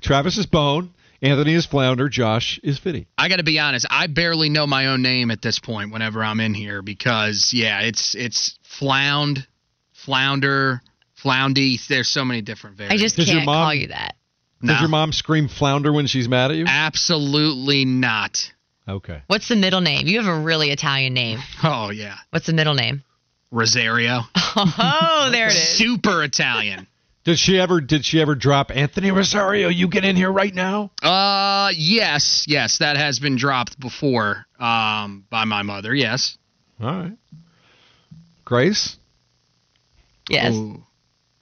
[0.00, 3.06] Travis is Bone, Anthony is Flounder, Josh is Fitty.
[3.18, 3.86] I got to be honest.
[3.90, 5.92] I barely know my own name at this point.
[5.92, 9.46] Whenever I'm in here, because yeah, it's it's flound,
[9.92, 10.80] flounder,
[11.22, 11.84] floundy.
[11.86, 12.94] There's so many different variants.
[12.94, 13.14] I variants.
[13.14, 14.16] just Does your can't mom- call you that.
[14.62, 16.64] no, Does your mom scream Flounder when she's mad at you?
[16.66, 18.52] absolutely not.
[18.88, 19.22] Okay.
[19.28, 20.06] What's the middle name?
[20.06, 21.38] You have a really Italian name.
[21.62, 23.04] Oh yeah, What's the middle name?
[23.52, 24.20] Rosario,
[24.56, 25.68] Oh, there it is.
[25.78, 26.86] super Italian.
[27.24, 30.90] Did she ever did she ever drop Anthony Rosario, you get in here right now?
[31.02, 34.46] Uh, yes, yes, that has been dropped before.
[34.58, 35.94] Um, by my mother.
[35.94, 36.38] Yes.
[36.80, 37.12] All right.
[38.46, 38.96] Grace?
[40.30, 40.54] Yes.
[40.54, 40.82] Ooh.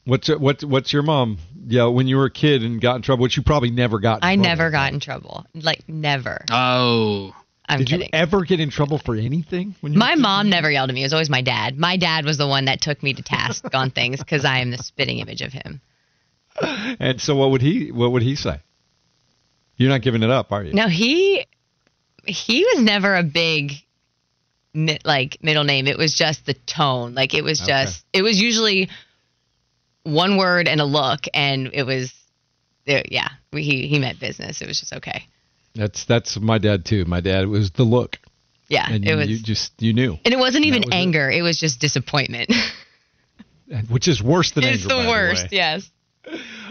[0.09, 1.37] What's what what's your mom?
[1.66, 4.18] Yeah, when you were a kid and got in trouble, which you probably never got.
[4.18, 5.47] in I trouble never got in trouble.
[5.55, 6.44] Like never.
[6.51, 7.35] Oh.
[7.68, 8.07] I'm Did kidding.
[8.07, 9.75] you ever get in trouble for anything?
[9.83, 10.23] When you My a kid?
[10.23, 11.03] mom never yelled at me.
[11.03, 11.79] It was always my dad.
[11.79, 14.71] My dad was the one that took me to task on things because I am
[14.71, 15.83] the spitting image of him.
[16.99, 18.61] And so, what would he what would he say?
[19.77, 20.73] You're not giving it up, are you?
[20.73, 21.44] No, he
[22.25, 23.73] he was never a big
[25.05, 25.87] like middle name.
[25.87, 27.14] It was just the tone.
[27.14, 27.68] Like it was Okay.
[27.68, 28.88] just it was usually
[30.09, 32.12] one word and a look, and it was
[32.87, 33.29] it, yeah.
[33.53, 34.61] He he meant business.
[34.61, 35.25] It was just okay.
[35.75, 37.05] That's that's my dad too.
[37.05, 38.18] My dad was the look,
[38.68, 39.29] Yeah, and it was.
[39.29, 41.31] you just you knew, and it wasn't even was anger.
[41.31, 41.42] It.
[41.42, 42.53] was just disappointment.
[43.88, 44.94] which is worse than it's anger.
[44.97, 45.42] the by worst.
[45.44, 45.49] way.
[45.53, 45.90] yes.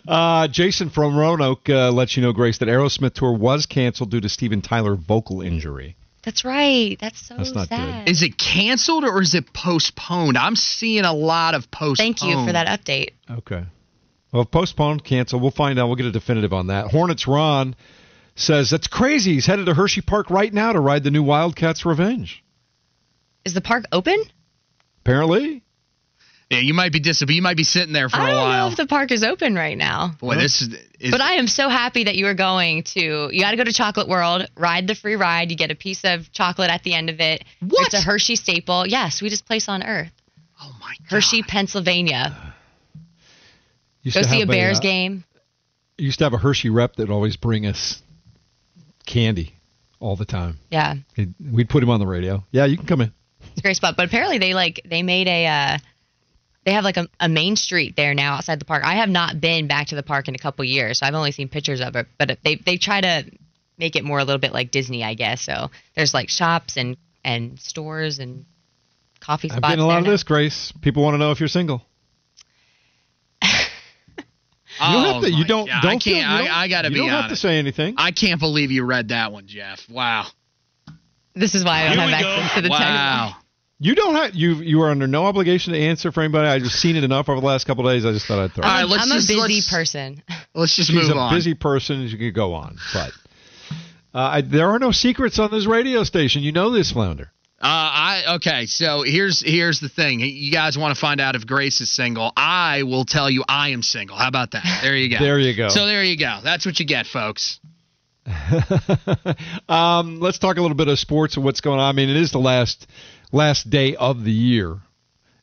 [0.08, 4.22] Uh, Jason from Roanoke uh, lets you know, Grace, that Aerosmith tour was canceled due
[4.22, 5.96] to Steven Tyler vocal injury.
[6.28, 6.98] That's right.
[7.00, 7.78] That's so That's not good.
[7.78, 8.10] sad.
[8.10, 10.38] Is it canceled or is it postponed?
[10.38, 12.20] I'm seeing a lot of postponed.
[12.20, 13.12] Thank you for that update.
[13.32, 13.64] Okay.
[14.34, 15.42] Well, postponed, canceled.
[15.42, 15.88] We'll find out.
[15.88, 16.88] We'll get a definitive on that.
[16.88, 17.78] Hornets Ron
[18.36, 19.36] says that's crazy.
[19.36, 22.44] He's headed to Hershey Park right now to ride the new Wildcats Revenge.
[23.46, 24.22] Is the park open?
[25.06, 25.64] Apparently.
[26.50, 28.66] Yeah, you might be dis- You might be sitting there for I a don't while.
[28.68, 30.12] know if the park is open right now.
[30.20, 30.70] Boy, this is.
[30.98, 33.30] is But I am so happy that you are going to.
[33.34, 35.52] You got to go to Chocolate World, ride the free ride.
[35.52, 37.44] You get a piece of chocolate at the end of it.
[37.60, 37.88] What?
[37.88, 38.88] It's a Hershey staple.
[38.88, 40.12] Yes, Yeah, sweetest place on earth.
[40.62, 41.16] oh my god.
[41.16, 42.54] Hershey, Pennsylvania.
[44.04, 45.26] Used Go see a Bears uh, game.
[45.98, 48.02] Used to have a Hershey rep that would always bring us
[49.06, 49.54] candy
[50.00, 50.60] all the time.
[50.70, 52.46] Yeah, He'd- We'd put him on the radio.
[52.52, 53.12] Yeah, you can come in.
[53.52, 53.96] it's a great spot.
[53.98, 55.46] But apparently they like they made a.
[55.46, 55.78] Uh,
[56.68, 58.84] they have like a, a main street there now outside the park.
[58.84, 61.32] I have not been back to the park in a couple years, so I've only
[61.32, 62.08] seen pictures of it.
[62.20, 63.24] But they they try to
[63.78, 65.42] make it more a little bit like Disney, I guess.
[65.42, 68.44] So there's like shops and and stores and
[69.22, 69.56] coffee spots.
[69.58, 69.72] I'm spots.
[69.72, 70.12] getting a lot of now.
[70.12, 70.74] this, Grace.
[70.82, 71.86] People want to know if you're single.
[74.80, 75.32] Oh, You don't have to.
[75.32, 75.66] You don't.
[75.68, 75.82] God.
[75.82, 76.32] don't I feel- can't.
[76.44, 77.22] you don't- I, I got to you be don't honest.
[77.24, 77.96] have to say anything.
[77.98, 79.80] I can't believe you read that one, Jeff.
[79.90, 80.28] Wow.
[81.34, 82.56] This is why I don't Here have access go.
[82.56, 82.82] to the text.
[82.84, 83.36] Wow.
[83.80, 86.48] You don't have you you are under no obligation to answer for anybody.
[86.48, 88.06] I just seen it enough over the last couple of days.
[88.06, 88.64] I just thought I'd throw.
[88.64, 88.74] All it.
[88.74, 90.24] right, I'm, let's I'm a busy let's- person.
[90.56, 91.34] Let's just She's move a on.
[91.36, 92.02] busy person.
[92.02, 93.12] You could go on, but
[94.16, 96.42] uh, I, there are no secrets on this radio station.
[96.42, 97.32] You know this, Flounder.
[97.60, 98.66] Uh, I okay.
[98.66, 100.22] So here's here's the thing.
[100.22, 102.32] You guys want to find out if Grace is single?
[102.36, 104.16] I will tell you I am single.
[104.16, 104.64] How about that?
[104.82, 105.24] There you go.
[105.24, 105.70] There you go.
[105.70, 106.40] So there you go.
[106.44, 107.60] That's what you get, folks.
[109.70, 111.86] um, let's talk a little bit of sports and what's going on.
[111.88, 112.88] I mean, it is the last
[113.32, 114.78] last day of the year,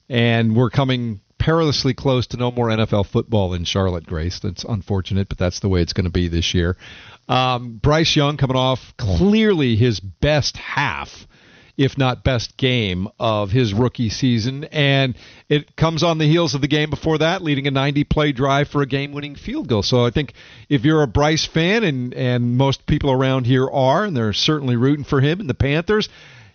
[0.08, 4.06] and we're coming perilously close to no more NFL football in Charlotte.
[4.06, 6.76] Grace, that's unfortunate, but that's the way it's going to be this year.
[7.28, 11.26] Um, Bryce Young coming off clearly his best half.
[11.76, 15.16] If not best game of his rookie season, and
[15.48, 18.80] it comes on the heels of the game before that, leading a 90-play drive for
[18.80, 19.82] a game-winning field goal.
[19.82, 20.34] So I think
[20.68, 24.76] if you're a Bryce fan, and and most people around here are, and they're certainly
[24.76, 26.08] rooting for him and the Panthers,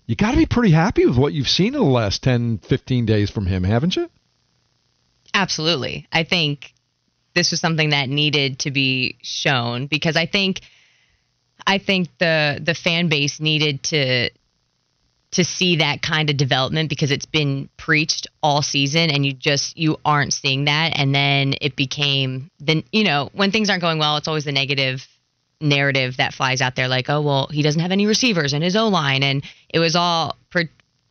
[0.10, 3.06] you got to be pretty happy with what you've seen in the last 10, 15
[3.06, 4.10] days from him, haven't you?
[5.36, 6.08] Absolutely.
[6.12, 6.74] I think
[7.36, 10.62] this was something that needed to be shown because I think
[11.68, 14.32] I think the the fan base needed to
[15.34, 19.78] to see that kind of development because it's been preached all season and you just
[19.78, 24.00] you aren't seeing that and then it became then you know when things aren't going
[24.00, 25.08] well it's always the negative
[25.62, 28.76] narrative that flies out there like oh well he doesn't have any receivers in his
[28.76, 30.62] O line and it was all pr-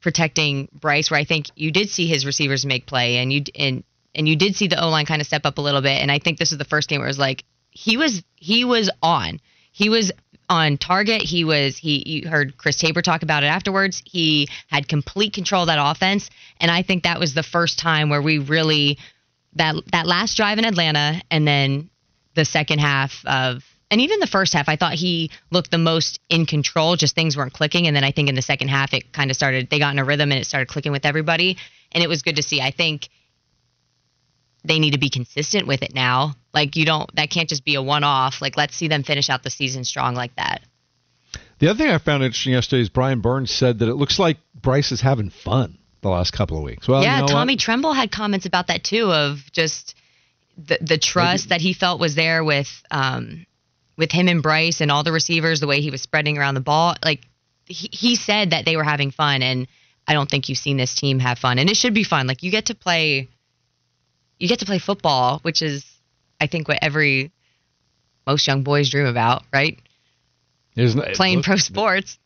[0.00, 3.84] protecting Bryce where I think you did see his receivers make play and you and
[4.14, 6.10] and you did see the O line kind of step up a little bit and
[6.10, 8.90] I think this is the first game where it was like he was he was
[9.02, 9.40] on
[9.72, 10.10] he was
[10.48, 11.22] on target.
[11.22, 14.02] He was he you heard Chris Tabor talk about it afterwards.
[14.04, 16.30] He had complete control of that offense,
[16.60, 18.98] and I think that was the first time where we really
[19.56, 21.90] that that last drive in Atlanta, and then
[22.34, 26.20] the second half of and even the first half, I thought he looked the most
[26.28, 26.96] in control.
[26.96, 29.36] Just things weren't clicking, and then I think in the second half it kind of
[29.36, 29.70] started.
[29.70, 31.56] They got in a rhythm and it started clicking with everybody,
[31.92, 32.60] and it was good to see.
[32.60, 33.08] I think
[34.64, 36.34] they need to be consistent with it now.
[36.52, 38.42] Like you don't that can't just be a one off.
[38.42, 40.62] Like let's see them finish out the season strong like that.
[41.58, 44.36] The other thing I found interesting yesterday is Brian Burns said that it looks like
[44.54, 46.86] Bryce is having fun the last couple of weeks.
[46.86, 47.60] Well, yeah, you know Tommy what?
[47.60, 49.94] Tremble had comments about that too of just
[50.56, 53.46] the the trust that he felt was there with um
[53.98, 56.60] with him and Bryce and all the receivers, the way he was spreading around the
[56.60, 56.94] ball.
[57.04, 57.26] Like
[57.66, 59.66] he, he said that they were having fun and
[60.06, 61.58] I don't think you've seen this team have fun.
[61.58, 62.26] And it should be fun.
[62.26, 63.28] Like you get to play
[64.38, 65.84] you get to play football, which is
[66.40, 67.32] I think what every
[68.26, 69.78] most young boys dream about, right?
[70.76, 72.18] Isn't it- Playing look, pro sports.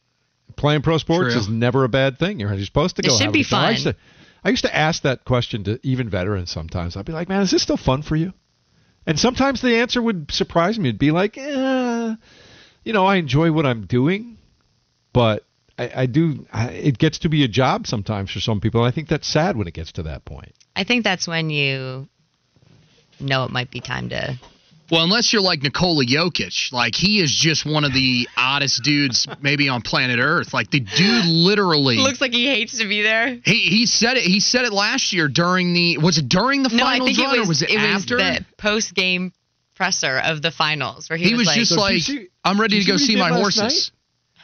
[0.56, 1.40] Playing pro sports True.
[1.40, 2.38] is never a bad thing.
[2.38, 3.14] You're you're supposed to It go.
[3.16, 3.60] should have a be good time.
[3.60, 3.72] I fun.
[3.72, 3.96] used, to,
[4.44, 6.96] I used to ask that question to even veterans sometimes.
[6.98, 8.34] I'd be like, "Man, is this still fun for you?"
[9.06, 10.88] And sometimes the answer would surprise me.
[10.88, 12.14] It'd be like, eh,
[12.84, 14.38] "You know, I enjoy what I'm doing,
[15.12, 15.44] but
[15.78, 16.46] I, I do.
[16.52, 18.82] I, it gets to be a job sometimes for some people.
[18.82, 21.50] And I think that's sad when it gets to that point." I think that's when
[21.50, 22.08] you
[23.20, 24.38] know it might be time to
[24.90, 29.26] Well, unless you're like Nikola Jokic, like he is just one of the oddest dudes
[29.40, 30.52] maybe on planet Earth.
[30.52, 33.38] Like the dude literally Looks like he hates to be there.
[33.44, 36.68] he he said it he said it last year during the was it during the
[36.68, 38.16] No, I finals think run it was, or was it, after?
[38.16, 39.32] was the post game
[39.74, 42.80] presser of the finals where he, he was like, just So like see- I'm ready
[42.80, 43.92] to go see see what he my did last horses.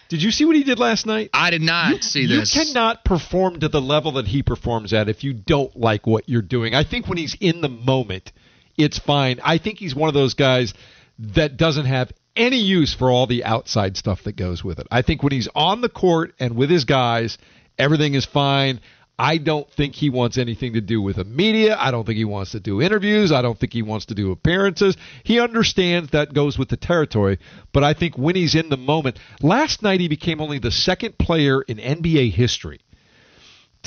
[0.08, 1.28] Did you see what he did last night?
[1.34, 2.54] I did not you, see this.
[2.56, 6.26] you cannot perform to the level that he performs at if you don't like what
[6.30, 6.74] you're doing.
[6.74, 8.32] I think when he's in the moment,
[8.78, 9.40] it's fine.
[9.44, 10.72] I think he's one of those guys
[11.18, 14.86] that doesn't have any use for all the outside stuff that goes with it.
[14.90, 17.36] I think when he's on the court and with his guys,
[17.76, 18.80] everything is fine.
[19.20, 21.76] I don't think he wants anything to do with the media.
[21.76, 23.32] I don't think he wants to do interviews.
[23.32, 24.96] I don't think he wants to do appearances.
[25.24, 27.40] He understands that goes with the territory,
[27.72, 31.18] but I think when he's in the moment, last night he became only the second
[31.18, 32.78] player in NBA history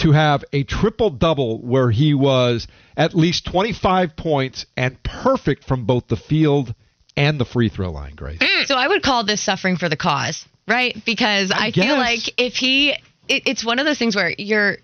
[0.02, 5.86] to have a triple double where he was at least 25 points and perfect from
[5.86, 6.74] both the field
[7.16, 8.40] and the free throw line, Grace.
[8.40, 8.66] Mm.
[8.66, 10.96] So I would call this suffering for the cause, right?
[11.06, 12.92] Because I, feel like if he,
[13.28, 14.78] it, it's one of those things where you're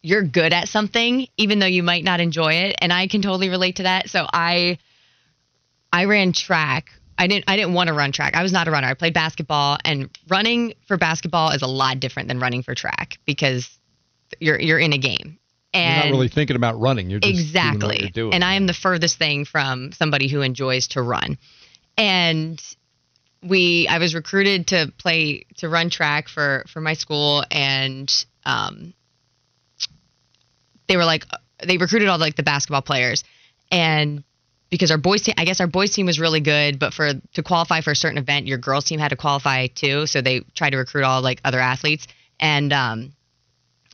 [0.00, 3.48] you're good at something even though you might not enjoy it, and I can totally
[3.48, 4.08] relate to that.
[4.08, 4.78] So I
[5.92, 6.90] I ran track.
[7.16, 8.34] I didn't I didn't want to run track.
[8.34, 8.86] I was not a runner.
[8.86, 13.18] I played basketball, and running for basketball is a lot different than running for track
[13.26, 13.77] because
[14.40, 15.38] you're you're in a game.
[15.74, 17.10] And You're not really thinking about running.
[17.10, 18.30] You're just doing what exactly.
[18.32, 21.38] and i am the furthest thing from somebody who enjoys to run.
[21.96, 22.62] And
[23.42, 27.44] we i was recruited to play to run track for for my school.
[27.50, 28.12] And
[28.44, 28.94] um
[30.86, 31.24] they were like
[31.64, 33.24] they recruited all like the basketball players.
[33.70, 34.24] And
[34.70, 37.42] because our boys team i guess our boys team was really good but for to
[37.42, 40.06] qualify for a certain event your girls team had to qualify too.
[40.06, 42.06] So they tried to recruit all like other athletes.
[42.40, 43.12] And um,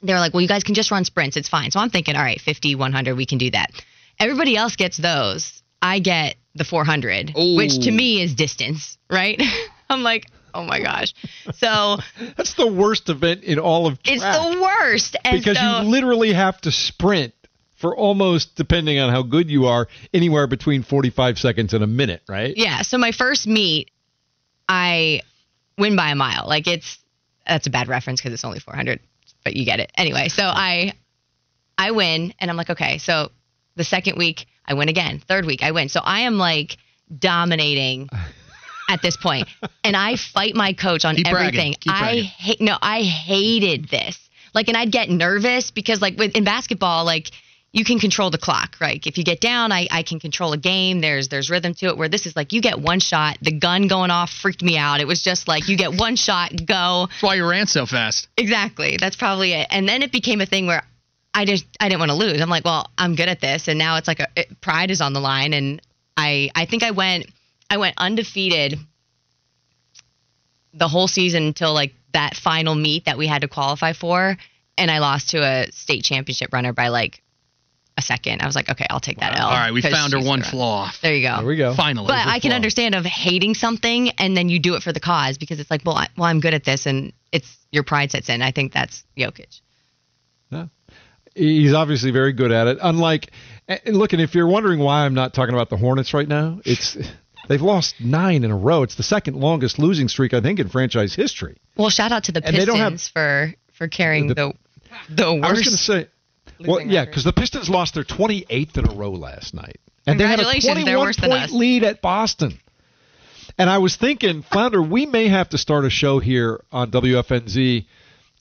[0.02, 1.36] they were like, well, you guys can just run sprints.
[1.36, 1.70] It's fine.
[1.70, 3.70] So I'm thinking, all right, 50, 100, we can do that.
[4.18, 5.62] Everybody else gets those.
[5.80, 9.40] I get the 400, which to me is distance, right?
[9.90, 11.12] I'm like, oh my gosh.
[11.54, 11.98] So
[12.36, 14.16] That's the worst event in all of track.
[14.16, 15.16] it's the worst.
[15.24, 17.34] And because so, you literally have to sprint
[17.76, 22.22] for almost, depending on how good you are, anywhere between 45 seconds and a minute,
[22.28, 22.56] right?
[22.56, 22.82] Yeah.
[22.82, 23.90] So my first meet,
[24.68, 25.20] I
[25.76, 26.46] win by a mile.
[26.48, 26.98] Like it's
[27.46, 29.00] that's a bad reference because it's only 400,
[29.44, 30.28] but you get it anyway.
[30.28, 30.92] So I
[31.78, 32.98] I win, and I'm like, okay.
[32.98, 33.30] So
[33.76, 35.20] the second week, I win again.
[35.26, 35.88] Third week, I win.
[35.88, 36.76] So I am like
[37.16, 38.08] dominating
[38.88, 39.48] at this point,
[39.84, 41.74] and I fight my coach on Keep everything.
[41.88, 44.18] I hate no, I hated this.
[44.54, 47.30] Like, and I'd get nervous because like with in basketball, like
[47.74, 49.04] you can control the clock, right?
[49.04, 51.00] If you get down, I, I can control a game.
[51.00, 51.98] There's there's rhythm to it.
[51.98, 55.00] Where this is like you get one shot, the gun going off freaked me out.
[55.00, 57.08] It was just like you get one shot, go.
[57.10, 58.28] That's why you ran so fast.
[58.36, 58.96] Exactly.
[58.96, 59.66] That's probably it.
[59.70, 60.84] And then it became a thing where
[61.34, 62.40] I just I didn't want to lose.
[62.40, 65.00] I'm like, well, I'm good at this, and now it's like a, it, pride is
[65.00, 65.82] on the line, and
[66.16, 67.26] I I think I went
[67.68, 68.78] I went undefeated
[70.74, 74.36] the whole season until like that final meet that we had to qualify for,
[74.78, 77.20] and I lost to a state championship runner by like
[77.96, 78.42] a second.
[78.42, 79.46] I was like, okay, I'll take that L.
[79.46, 80.90] All right, we found her one the- flaw.
[81.00, 81.36] There you go.
[81.38, 81.74] There we go.
[81.74, 82.08] Finally.
[82.08, 82.56] But I can flaw.
[82.56, 85.82] understand of hating something and then you do it for the cause because it's like,
[85.84, 88.42] well, I, well, I'm good at this, and it's your pride sets in.
[88.42, 89.60] I think that's Jokic.
[90.50, 90.68] No.
[91.34, 92.78] He's obviously very good at it.
[92.80, 93.30] Unlike,
[93.68, 96.60] and look, and if you're wondering why I'm not talking about the Hornets right now,
[96.64, 96.96] it's
[97.48, 98.82] they've lost nine in a row.
[98.82, 101.56] It's the second longest losing streak I think in franchise history.
[101.76, 104.52] Well, shout out to the And they Pistons have- for for carrying the The-
[105.08, 105.64] the, I was worst.
[105.64, 106.08] going to say,
[106.60, 110.26] well, yeah, because the Pistons lost their 28th in a row last night, and they
[110.26, 112.58] had a 21 point lead at Boston.
[113.56, 117.86] And I was thinking, Flounder, we may have to start a show here on WFNZ,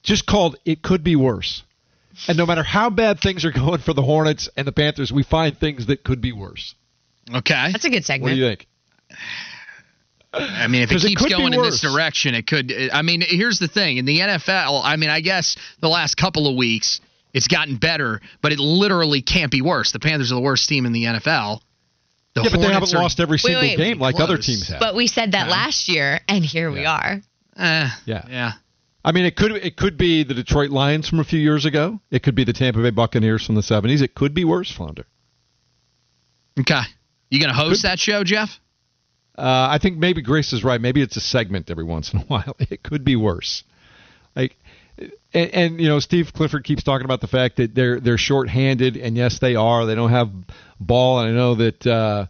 [0.02, 1.64] just called "It Could Be Worse."
[2.28, 5.24] And no matter how bad things are going for the Hornets and the Panthers, we
[5.24, 6.76] find things that could be worse.
[7.34, 7.70] Okay.
[7.72, 8.24] that's a good segment.
[8.24, 8.68] What do you think?
[10.34, 12.74] I mean, if it keeps could be going in this direction, it could.
[12.92, 16.48] I mean, here's the thing: in the NFL, I mean, I guess the last couple
[16.48, 17.00] of weeks
[17.34, 19.92] it's gotten better, but it literally can't be worse.
[19.92, 21.62] The Panthers are the worst team in the NFL.
[22.36, 24.80] The Yeah, but they haven't are, lost every single wait, game like other teams have.
[24.80, 27.22] But we said that last year, and here we are.
[27.58, 28.26] Eh, Yeah.
[28.30, 28.52] yeah.
[29.06, 32.00] I mean, it could it could be the Detroit Lions from a few years ago.
[32.10, 34.02] It could be the Tampa Bay Buccaneers from the '70s.
[34.02, 35.06] It could be worse, Flounder.
[36.60, 36.82] Okay.
[37.30, 38.60] You gonna host Could- that show, Jeff?
[39.38, 40.80] Uh, I think maybe Grace is right.
[40.80, 42.56] Maybe it's a segment every once in a while.
[42.60, 43.64] It could be worse.
[45.34, 48.98] And, and you know, Steve Clifford keeps talking about the fact that they're they're shorthanded,
[48.98, 49.86] and yes, they are.
[49.86, 50.32] They don't have
[50.80, 52.26] ball, and I know that uh,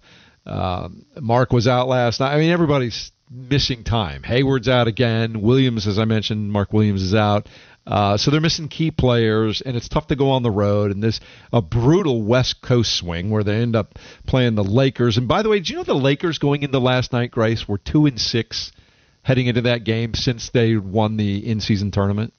[0.46, 0.90] uh,
[1.20, 2.34] Mark was out last night.
[2.34, 4.24] I mean, everybody's missing time.
[4.24, 5.42] Hayward's out again.
[5.42, 7.48] Williams, as I mentioned, Mark Williams is out.
[7.86, 10.92] Uh, so they're missing key players, and it's tough to go on the road.
[10.92, 11.20] And this
[11.52, 15.18] a brutal West Coast swing where they end up playing the Lakers.
[15.18, 17.78] And by the way, do you know the Lakers going into last night, Grace, were
[17.78, 18.72] two and six
[19.24, 22.34] heading into that game since they won the in-season tournament.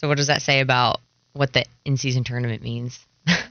[0.00, 1.00] So what does that say about
[1.34, 2.98] what the in-season tournament means?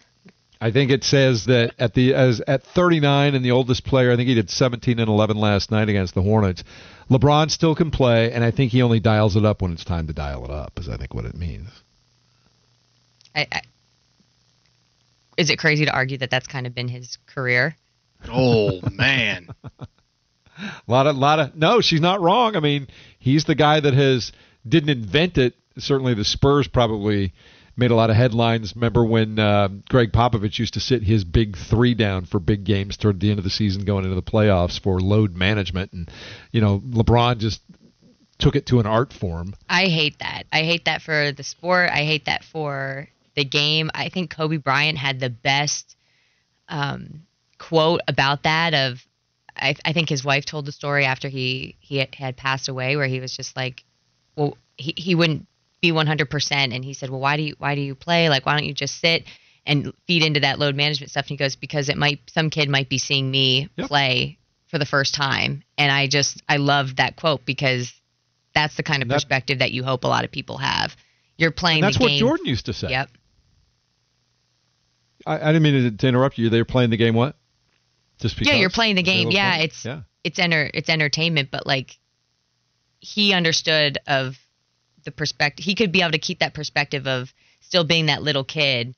[0.61, 4.15] I think it says that at the as at 39 and the oldest player, I
[4.15, 6.63] think he did 17 and 11 last night against the Hornets.
[7.09, 10.07] LeBron still can play, and I think he only dials it up when it's time
[10.07, 10.77] to dial it up.
[10.79, 11.69] Is I think what it means.
[13.35, 13.61] I, I,
[15.37, 17.75] is it crazy to argue that that's kind of been his career?
[18.27, 19.47] Oh man.
[19.77, 19.87] A
[20.87, 22.57] lot of lot of no, she's not wrong.
[22.57, 22.87] I mean,
[23.19, 24.33] he's the guy that has
[24.67, 25.53] didn't invent it.
[25.79, 27.33] Certainly, the Spurs probably
[27.79, 28.75] made a lot of headlines.
[28.75, 32.97] Remember when uh, Gregg Popovich used to sit his big three down for big games
[32.97, 36.11] toward the end of the season, going into the playoffs for load management, and
[36.51, 37.61] you know LeBron just
[38.37, 39.53] took it to an art form.
[39.69, 40.43] I hate that.
[40.51, 41.89] I hate that for the sport.
[41.89, 43.89] I hate that for the game.
[43.93, 45.95] I think Kobe Bryant had the best
[46.67, 47.21] um,
[47.57, 48.73] quote about that.
[48.73, 49.05] Of
[49.55, 53.07] I, I think his wife told the story after he he had, passed away, where
[53.07, 53.83] he was just like,
[54.35, 55.47] well, he he wouldn't
[55.81, 58.29] be 100%, and he said, well, why do you why do you play?
[58.29, 59.25] Like, why don't you just sit?
[59.65, 61.25] And feed into that load management stuff.
[61.25, 63.87] And he goes, because it might some kid might be seeing me Yep.
[63.87, 67.93] play for the first time, and I just I loved that quote because
[68.53, 70.95] that's the kind of that- perspective that you hope a lot of people have.
[71.37, 72.11] You're playing that's what.
[72.11, 72.89] Jordan used to say.
[72.89, 73.09] Yep.
[75.25, 76.49] I, I didn't mean to, to interrupt you.
[76.49, 77.15] They were playing the game.
[77.15, 77.35] What?
[78.19, 78.51] Just because?
[78.51, 79.31] Yeah, you're playing the game.
[79.31, 80.01] Yeah, it's yeah.
[80.23, 81.97] it's enter it's entertainment, but like
[82.99, 84.37] he understood of
[85.09, 85.65] the perspective.
[85.65, 88.95] He could be able to keep that perspective of still being that little kid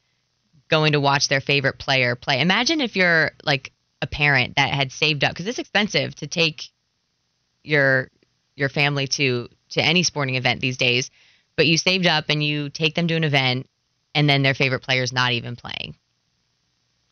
[0.70, 2.39] going to watch their favorite player play.
[2.41, 6.64] Imagine if you're like a parent that had saved up because it's expensive to take
[7.64, 8.09] your
[8.55, 11.09] your family to to any sporting event these days.
[11.57, 13.68] but you saved up and you take them to an event,
[14.16, 15.95] and then their favorite player's not even playing.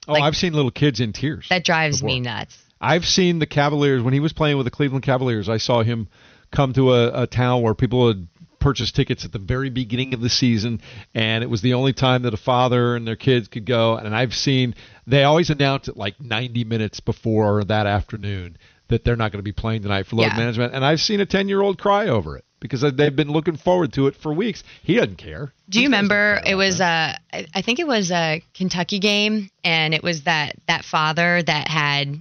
[0.08, 1.48] Oh, Like- I've seen little kids in tears.
[1.50, 2.58] That drives me nuts.
[2.82, 5.50] I've seen the Cavaliers when he was playing with the Cleveland Cavaliers.
[5.50, 6.08] I saw him
[6.52, 8.28] come to a, a town where people had
[8.60, 10.82] purchased tickets at the very beginning of the season,
[11.14, 13.96] and it was the only time that a father and their kids could go.
[13.96, 14.76] And I've seen
[15.08, 18.58] they always announce it like 90 minutes before that afternoon
[18.90, 20.38] that they're not going to be playing tonight for load Yeah.
[20.38, 20.74] management.
[20.74, 23.94] And I've seen a 10 year old cry over it because they've been looking forward
[23.94, 24.64] to it for weeks.
[24.84, 25.54] He doesn't care.
[25.70, 29.94] Do you remember it was uh, I I think it was a Kentucky game and
[29.94, 32.20] it was that that father that had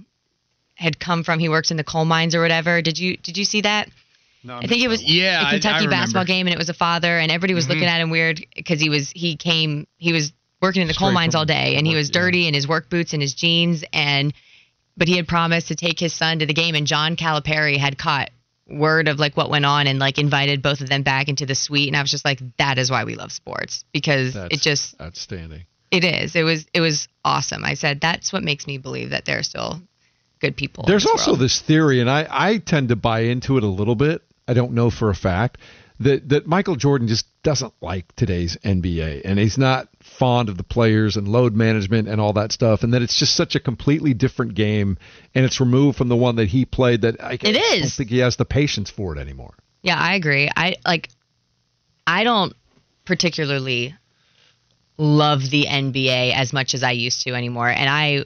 [0.75, 2.81] had come from he works in the coal mines or whatever.
[2.81, 3.89] Did you did you see that?
[4.47, 6.73] I think it was Yeah, I- a Kentucky I basketball game and it was a
[6.73, 7.89] father and everybody was looking mm-hmm.
[7.89, 10.31] at him weird because he was he came he was
[10.61, 12.21] working in the coal mines all day and he was yeah.
[12.21, 14.33] dirty in his work boots and his jeans and
[14.97, 17.97] but he had promised to take his son to the game and John Calipari had
[17.97, 18.29] caught
[18.67, 21.55] word of like what went on and like invited both of them back into the
[21.55, 24.61] suite and I was just like that is why we love sports because That's it
[24.61, 25.65] just outstanding.
[25.91, 29.25] it is it was it was awesome I said that's what makes me believe that
[29.25, 29.81] there are still
[30.39, 31.41] good people There's this also world.
[31.41, 34.21] this theory, and I, I tend to buy into it a little bit.
[34.49, 35.59] I don't know for a fact
[35.99, 40.63] that that Michael Jordan just doesn't like today's NBA, and he's not fond of the
[40.63, 44.13] players and load management and all that stuff, and that it's just such a completely
[44.13, 44.97] different game,
[45.35, 47.01] and it's removed from the one that he played.
[47.01, 47.95] That I, I don't is.
[47.95, 49.53] think he has the patience for it anymore.
[49.81, 50.49] Yeah, I agree.
[50.55, 51.09] I like
[52.07, 52.53] I don't
[53.05, 53.95] particularly
[54.97, 57.69] love the NBA as much as I used to anymore.
[57.69, 58.25] And I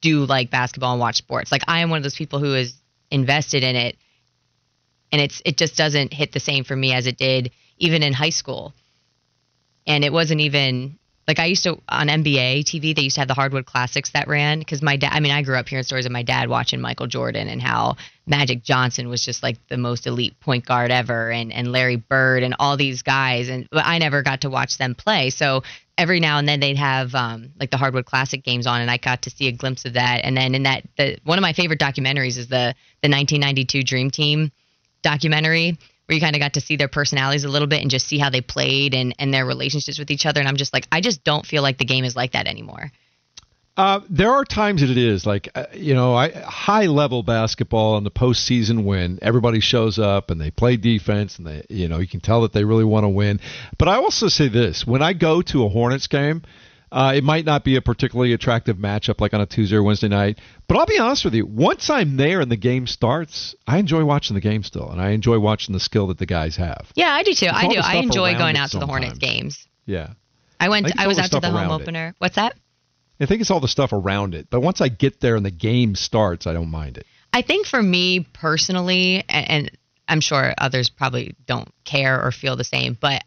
[0.00, 1.50] do like basketball and watch sports.
[1.52, 2.74] Like I am one of those people who is
[3.10, 3.96] invested in it
[5.12, 8.12] and it's it just doesn't hit the same for me as it did even in
[8.12, 8.74] high school.
[9.86, 12.94] And it wasn't even like I used to on NBA TV.
[12.94, 15.10] They used to have the Hardwood Classics that ran because my dad.
[15.12, 17.96] I mean, I grew up hearing stories of my dad watching Michael Jordan and how
[18.26, 22.42] Magic Johnson was just like the most elite point guard ever, and and Larry Bird
[22.42, 23.48] and all these guys.
[23.48, 25.30] And but I never got to watch them play.
[25.30, 25.62] So
[25.96, 28.96] every now and then they'd have um, like the Hardwood Classic games on, and I
[28.96, 30.22] got to see a glimpse of that.
[30.24, 34.10] And then in that, the one of my favorite documentaries is the the 1992 Dream
[34.10, 34.50] Team
[35.02, 38.06] documentary where you kind of got to see their personalities a little bit and just
[38.06, 40.40] see how they played and, and their relationships with each other.
[40.40, 42.90] And I'm just like, I just don't feel like the game is like that anymore.
[43.76, 47.96] Uh, there are times that it is like uh, you know, I, high level basketball
[47.96, 51.98] in the postseason when everybody shows up and they play defense and they, you know,
[51.98, 53.40] you can tell that they really want to win.
[53.78, 56.42] But I also say this: when I go to a Hornets game,
[56.92, 60.08] uh, it might not be a particularly attractive matchup like on a Tuesday or Wednesday
[60.08, 60.38] night.
[60.66, 64.04] But I'll be honest with you: once I'm there and the game starts, I enjoy
[64.04, 66.88] watching the game still, and I enjoy watching the skill that the guys have.
[66.94, 67.48] Yeah, I do too.
[67.52, 67.78] I do.
[67.78, 69.66] I enjoy going out to the Hornets games.
[69.86, 70.10] Yeah.
[70.58, 70.86] I went.
[70.98, 71.82] I I, was out to the home around it.
[71.82, 72.14] opener.
[72.18, 72.54] What's that?
[73.20, 74.48] I think it's all the stuff around it.
[74.50, 77.06] But once I get there and the game starts, I don't mind it.
[77.32, 79.70] I think for me personally, and
[80.08, 83.22] I'm sure others probably don't care or feel the same, but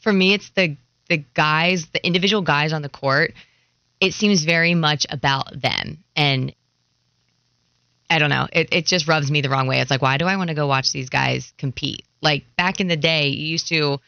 [0.00, 0.76] for me, it's the
[1.12, 3.34] the guys, the individual guys on the court.
[4.00, 6.54] It seems very much about them, and
[8.10, 8.48] I don't know.
[8.52, 9.80] It it just rubs me the wrong way.
[9.80, 12.04] It's like, why do I want to go watch these guys compete?
[12.20, 13.98] Like back in the day, you used to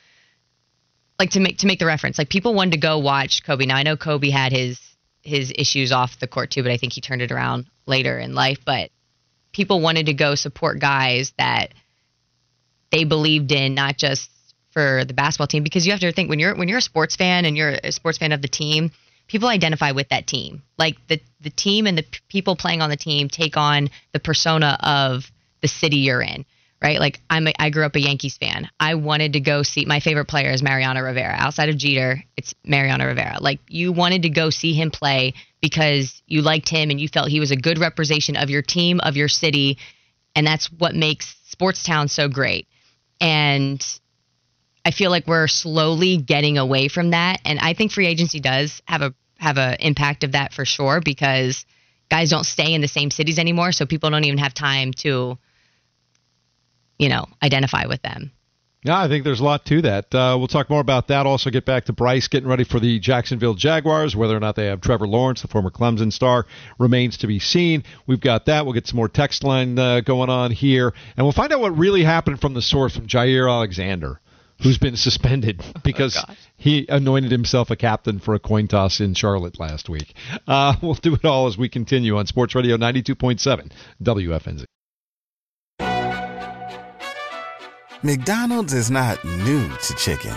[1.18, 2.18] like to make to make the reference.
[2.18, 3.66] Like people wanted to go watch Kobe.
[3.66, 4.80] Now I know Kobe had his
[5.22, 8.34] his issues off the court too, but I think he turned it around later in
[8.34, 8.58] life.
[8.64, 8.90] But
[9.52, 11.72] people wanted to go support guys that
[12.90, 14.30] they believed in, not just
[14.74, 15.62] for the basketball team.
[15.62, 17.92] Because you have to think when you're when you're a sports fan and you're a
[17.92, 18.90] sports fan of the team,
[19.28, 20.62] people identify with that team.
[20.76, 24.20] Like the the team and the p- people playing on the team take on the
[24.20, 25.30] persona of
[25.62, 26.44] the city you're in.
[26.82, 27.46] Right, like I'm.
[27.46, 28.68] A, I grew up a Yankees fan.
[28.78, 31.32] I wanted to go see my favorite player is Mariano Rivera.
[31.32, 33.38] Outside of Jeter, it's Mariano Rivera.
[33.40, 37.30] Like you wanted to go see him play because you liked him and you felt
[37.30, 39.78] he was a good representation of your team, of your city,
[40.36, 42.68] and that's what makes sports town so great.
[43.18, 43.82] And
[44.84, 48.82] I feel like we're slowly getting away from that, and I think free agency does
[48.86, 51.64] have a have a impact of that for sure because
[52.10, 55.38] guys don't stay in the same cities anymore, so people don't even have time to,
[56.98, 58.30] you know, identify with them.
[58.84, 60.14] Yeah, I think there's a lot to that.
[60.14, 61.24] Uh, we'll talk more about that.
[61.24, 64.14] Also, get back to Bryce getting ready for the Jacksonville Jaguars.
[64.14, 66.44] Whether or not they have Trevor Lawrence, the former Clemson star,
[66.78, 67.84] remains to be seen.
[68.06, 68.66] We've got that.
[68.66, 71.78] We'll get some more text line uh, going on here, and we'll find out what
[71.78, 74.20] really happened from the source from Jaire Alexander,
[74.62, 76.22] who's been suspended because
[76.56, 80.14] he anointed himself a captain for a coin toss in Charlotte last week.
[80.46, 83.70] Uh, we'll do it all as we continue on Sports Radio 92.7
[84.02, 84.64] WFNZ.
[88.02, 90.36] McDonald's is not new to chicken.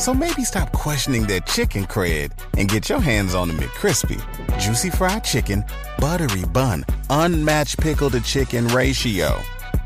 [0.00, 4.20] So maybe stop questioning their chicken cred and get your hands on the McCrispy.
[4.58, 5.64] Juicy fried chicken,
[5.98, 9.40] buttery bun, unmatched pickle to chicken ratio.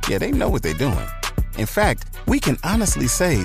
[0.08, 1.06] Yeah, they know what they're doing.
[1.58, 3.44] In fact, we can honestly say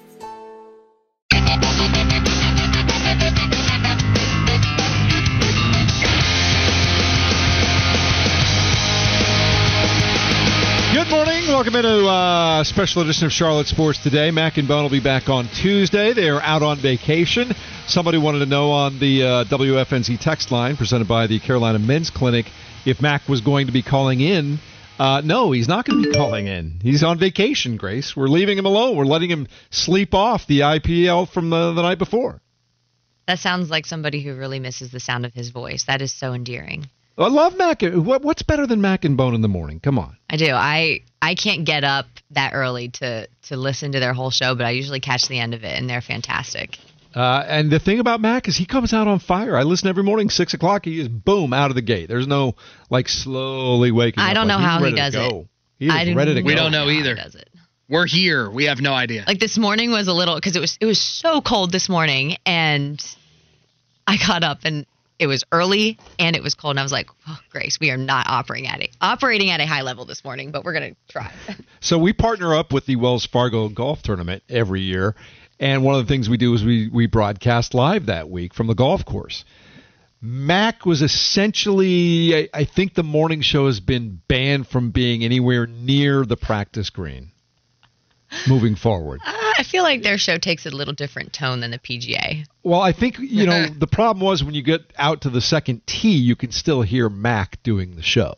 [11.61, 14.31] Welcome into uh, a special edition of Charlotte Sports Today.
[14.31, 16.11] Mac and Bone will be back on Tuesday.
[16.11, 17.51] They are out on vacation.
[17.85, 22.09] Somebody wanted to know on the uh, WFNZ text line presented by the Carolina Men's
[22.09, 22.47] Clinic
[22.83, 24.57] if Mac was going to be calling in.
[24.97, 26.79] Uh, no, he's not going to be calling in.
[26.81, 28.15] He's on vacation, Grace.
[28.15, 28.97] We're leaving him alone.
[28.97, 32.41] We're letting him sleep off the IPL from the, the night before.
[33.27, 35.83] That sounds like somebody who really misses the sound of his voice.
[35.83, 36.89] That is so endearing.
[37.23, 37.81] I love Mac.
[37.81, 39.79] What, what's better than Mac and Bone in the morning?
[39.79, 40.17] Come on.
[40.29, 40.51] I do.
[40.51, 44.65] I I can't get up that early to to listen to their whole show, but
[44.65, 46.77] I usually catch the end of it, and they're fantastic.
[47.13, 49.57] Uh, and the thing about Mac is he comes out on fire.
[49.57, 50.85] I listen every morning, six o'clock.
[50.85, 52.07] He is boom out of the gate.
[52.07, 52.55] There's no
[52.89, 54.21] like slowly waking.
[54.23, 54.29] Up.
[54.29, 55.39] I don't Like, know he's how he ready to does go.
[55.41, 55.47] it.
[55.79, 56.45] He is I do ready to go.
[56.47, 57.15] We don't know either.
[57.15, 57.49] does it.
[57.89, 58.49] We're here.
[58.49, 59.25] We have no idea.
[59.27, 62.37] Like this morning was a little because it was it was so cold this morning,
[62.45, 63.03] and
[64.07, 64.85] I got up and
[65.21, 67.97] it was early and it was cold, and I was like, oh, Grace, we are
[67.97, 71.31] not operating at a operating at a high level this morning, but we're gonna try.
[71.83, 75.15] So we partner up with the Wells Fargo Golf Tournament every year,
[75.59, 78.67] and one of the things we do is we we broadcast live that week from
[78.67, 79.45] the golf course.
[80.21, 85.65] Mac was essentially, I, I think the morning show has been banned from being anywhere
[85.65, 87.31] near the practice green.
[88.47, 89.19] Moving forward.
[89.41, 92.45] Uh, I feel like their show takes a little different tone than the PGA.
[92.63, 95.85] Well, I think you know the problem was when you get out to the second
[95.85, 98.35] tee, you can still hear Mac doing the show.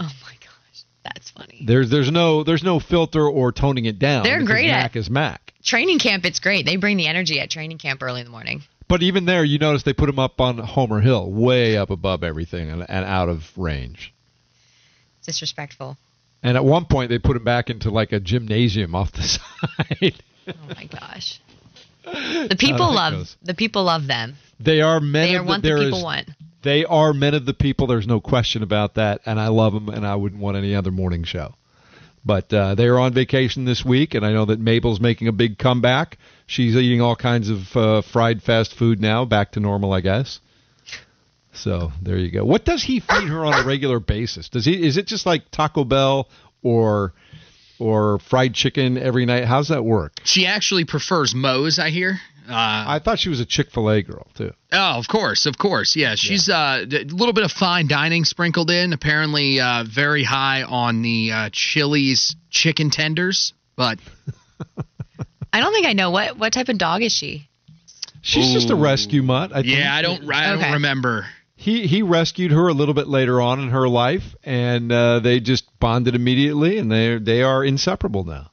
[0.00, 1.64] Oh my gosh, that's funny.
[1.66, 4.22] There's there's no there's no filter or toning it down.
[4.22, 5.52] They're great at- Mac is Mac.
[5.62, 6.64] Training camp, it's great.
[6.64, 8.62] They bring the energy at training camp early in the morning.
[8.86, 12.22] But even there, you notice they put him up on Homer Hill, way up above
[12.22, 14.14] everything and, and out of range.
[15.26, 15.96] Disrespectful.
[16.44, 20.22] And at one point, they put him back into like a gymnasium off the side.
[20.46, 21.40] Oh my gosh.
[22.04, 24.36] The people love the people love them.
[24.60, 25.26] they are men.
[25.28, 26.28] They are of what the, the people is- want.
[26.62, 27.86] They are men of the people.
[27.86, 30.90] There's no question about that, and I love them, and I wouldn't want any other
[30.90, 31.54] morning show.
[32.24, 35.32] But uh, they are on vacation this week, and I know that Mabel's making a
[35.32, 36.16] big comeback.
[36.46, 40.40] She's eating all kinds of uh, fried fast food now, back to normal, I guess.
[41.54, 42.44] So there you go.
[42.44, 44.48] What does he feed her on a regular basis?
[44.48, 44.86] Does he?
[44.86, 46.28] Is it just like Taco Bell
[46.62, 47.12] or
[47.78, 49.44] or fried chicken every night?
[49.44, 50.12] How's that work?
[50.24, 52.18] She actually prefers Moe's, I hear.
[52.46, 54.52] Uh, I thought she was a Chick Fil A girl too.
[54.72, 55.96] oh, of course, of course.
[55.96, 58.92] Yeah, she's uh, a little bit of fine dining sprinkled in.
[58.92, 63.54] Apparently, uh, very high on the uh, Chili's chicken tenders.
[63.76, 63.98] But
[65.52, 67.48] I don't think I know what what type of dog is she.
[68.20, 69.52] She's just a rescue mutt.
[69.52, 69.66] I think.
[69.76, 70.72] yeah, I don't, I don't Okay.
[70.72, 71.26] remember.
[71.64, 75.40] He he rescued her a little bit later on in her life, and uh, they
[75.40, 78.50] just bonded immediately, and they they are inseparable now.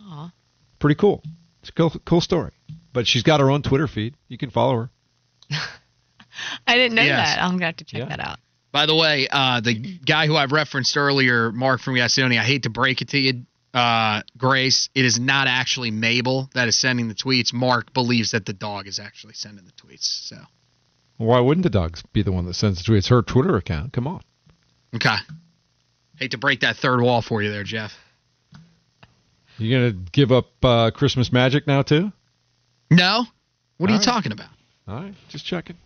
[0.00, 0.30] Aw.
[0.78, 1.24] Pretty cool.
[1.60, 2.52] It's a cool cool story.
[2.92, 4.14] But she's got her own Twitter feed.
[4.28, 4.90] You can follow her.
[6.66, 7.34] I didn't know Yes.
[7.34, 7.42] that.
[7.42, 8.08] I'm gonna have to check Yeah.
[8.10, 8.38] that out.
[8.70, 12.62] By the way, uh, the guy who I've referenced earlier, Mark from Gastonia, I hate
[12.62, 13.42] to break it to you,
[13.74, 17.52] uh, Grace, it is not actually Mabel that is sending the tweets.
[17.52, 20.04] Mark believes that the dog is actually sending the tweets.
[20.28, 20.36] So,
[21.18, 22.98] Why wouldn't the dogs be the one that sends it to you?
[22.98, 23.92] It's her Twitter account.
[23.92, 24.22] Come on.
[24.94, 25.16] okay.
[26.16, 27.92] Hate to break that third wall for you there, Jeff.
[29.58, 32.12] You gonna give up uh, Christmas magic now too?
[32.90, 33.24] No?
[33.78, 34.04] What are All you right.
[34.14, 34.48] talking about?
[34.88, 35.76] All right, just checking.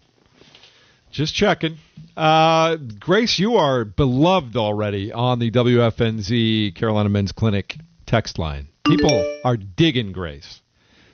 [1.11, 1.77] Just checking.
[2.16, 8.68] Uh, Grace, you are beloved already on the WFNZ Carolina Men's Clinic text line.
[8.87, 10.61] People are digging Grace.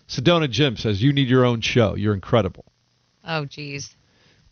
[0.09, 1.95] Sedona Jim says you need your own show.
[1.95, 2.65] You're incredible.
[3.27, 3.95] Oh geez.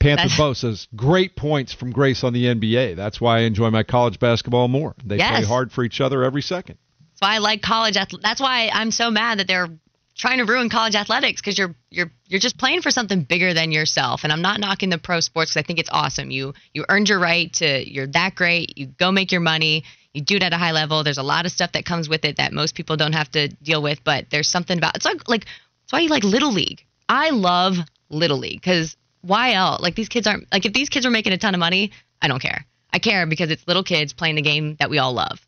[0.01, 2.96] Panther Bo says great points from Grace on the NBA.
[2.96, 4.94] That's why I enjoy my college basketball more.
[5.05, 6.78] They play hard for each other every second.
[7.12, 7.96] That's why I like college.
[8.22, 9.68] That's why I'm so mad that they're
[10.16, 13.72] trying to ruin college athletics because you're you're you're just playing for something bigger than
[13.72, 14.24] yourself.
[14.24, 16.30] And I'm not knocking the pro sports because I think it's awesome.
[16.30, 18.78] You you earned your right to you're that great.
[18.78, 19.84] You go make your money.
[20.12, 21.05] You do it at a high level.
[21.05, 23.48] There's a lot of stuff that comes with it that most people don't have to
[23.48, 24.03] deal with.
[24.05, 26.84] But there's something about it's like like that's why you like little league.
[27.09, 27.76] I love
[28.09, 29.80] little league because why else?
[29.80, 32.28] Like these kids aren't like if these kids are making a ton of money, I
[32.28, 32.66] don't care.
[32.92, 35.40] I care because it's little kids playing the game that we all love.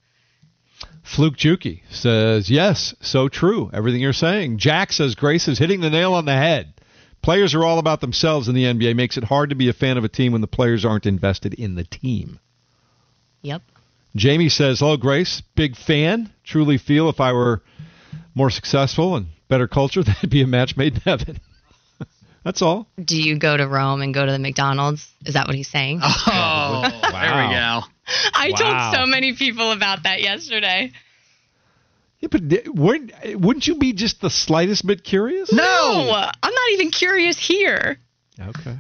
[1.02, 3.70] Fluke Juki says, yes, so true.
[3.72, 4.58] Everything you're saying.
[4.58, 6.74] Jack says Grace is hitting the nail on the head.
[7.22, 8.96] Players are all about themselves in the NBA.
[8.96, 11.54] Makes it hard to be a fan of a team when the players aren't invested
[11.54, 12.38] in the team.
[13.42, 13.62] Yep.
[14.14, 15.42] Jamie says, "Hello, Grace.
[15.54, 16.30] Big fan.
[16.44, 17.62] Truly feel if I were
[18.34, 21.40] more successful and better culture, that'd be a match made in heaven."
[22.45, 22.88] That's all.
[23.03, 25.09] Do you go to Rome and go to the McDonald's?
[25.24, 26.01] Is that what he's saying?
[26.03, 26.82] Oh,
[27.12, 27.82] there we go.
[28.34, 28.57] I wow.
[28.57, 30.93] told so many people about that yesterday.
[32.18, 35.53] Yeah, but di- wouldn't, wouldn't you be just the slightest bit curious?
[35.53, 37.99] No, I'm not even curious here.
[38.40, 38.76] Okay.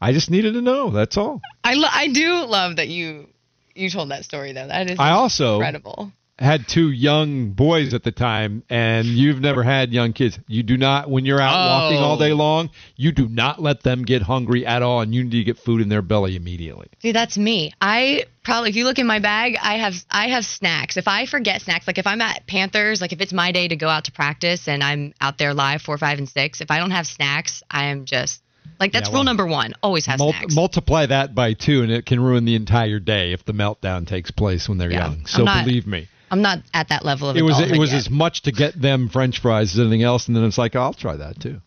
[0.00, 0.90] I just needed to know.
[0.90, 1.40] That's all.
[1.64, 3.28] I lo- I do love that you
[3.74, 4.66] you told that story though.
[4.66, 6.12] That is I also incredible.
[6.38, 10.38] Had two young boys at the time, and you've never had young kids.
[10.46, 12.36] You do not, when you're out walking all day Oh.
[12.36, 15.58] long, you do not let them get hungry at all, and you need to get
[15.58, 16.86] food in their belly immediately.
[17.02, 17.72] See, that's me.
[17.80, 20.96] I probably if you look in my bag, I have I have snacks.
[20.96, 23.76] If I forget snacks, like if I'm at Panthers, like if it's my day to
[23.76, 26.78] go out to practice and I'm out there live four, five, and six, if I
[26.78, 28.40] don't have snacks, I am just
[28.78, 29.74] like that's Yeah, rule number one.
[29.82, 30.54] Always have Mul- snacks.
[30.54, 34.30] multiply that by two, and it can ruin the entire day if the meltdown takes
[34.30, 35.06] place when they're Yeah.
[35.08, 35.26] young.
[35.26, 37.98] So not- believe me, I'm not at that level of it was it was yet.
[37.98, 40.94] as much to get them French fries as anything else, and then it's like I'll
[40.94, 41.60] try that too.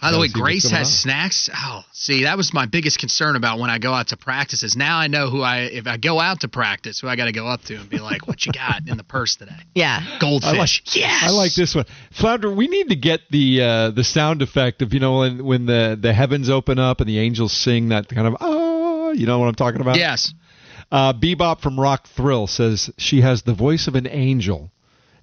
[0.00, 0.92] By the way, Grace has on.
[0.92, 1.50] snacks.
[1.52, 4.76] Oh, see, that was my biggest concern about when I go out to practices.
[4.76, 7.32] Now I know who I, if I go out to practice, who I got to
[7.32, 10.18] go up to and be like, "What you got in the purse today?" yeah.
[10.20, 10.48] Goldfish.
[10.48, 11.22] I like, yes.
[11.24, 11.86] I like this one.
[12.12, 15.66] Flounder, we need to get the uh, the sound effect of you know when when
[15.66, 19.40] the the heavens open up and the angels sing that kind of oh, you know
[19.40, 19.96] what I'm talking about?
[19.96, 20.32] Yes.
[20.90, 24.70] Uh, Bebop from Rock Thrill says she has the voice of an angel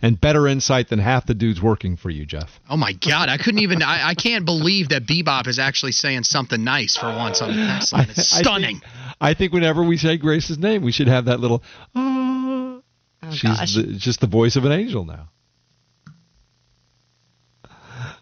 [0.01, 2.59] and better insight than half the dudes working for you, Jeff.
[2.69, 3.81] Oh my God, I couldn't even.
[3.81, 7.55] I, I can't believe that Bebop is actually saying something nice for once on the
[7.65, 8.07] text line.
[8.09, 8.79] It's I stunning.
[8.81, 11.63] think, I think whenever we say Grace's name, we should have that little.
[11.95, 12.81] Oh,
[13.23, 13.73] Oh she's gosh.
[13.75, 15.29] the, just the voice of an angel now.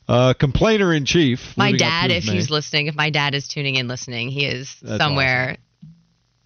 [0.08, 1.56] Uh, complainer in chief.
[1.58, 4.76] my dad, if his he's listening, if my dad is tuning in listening, he is
[4.82, 5.58] That's somewhere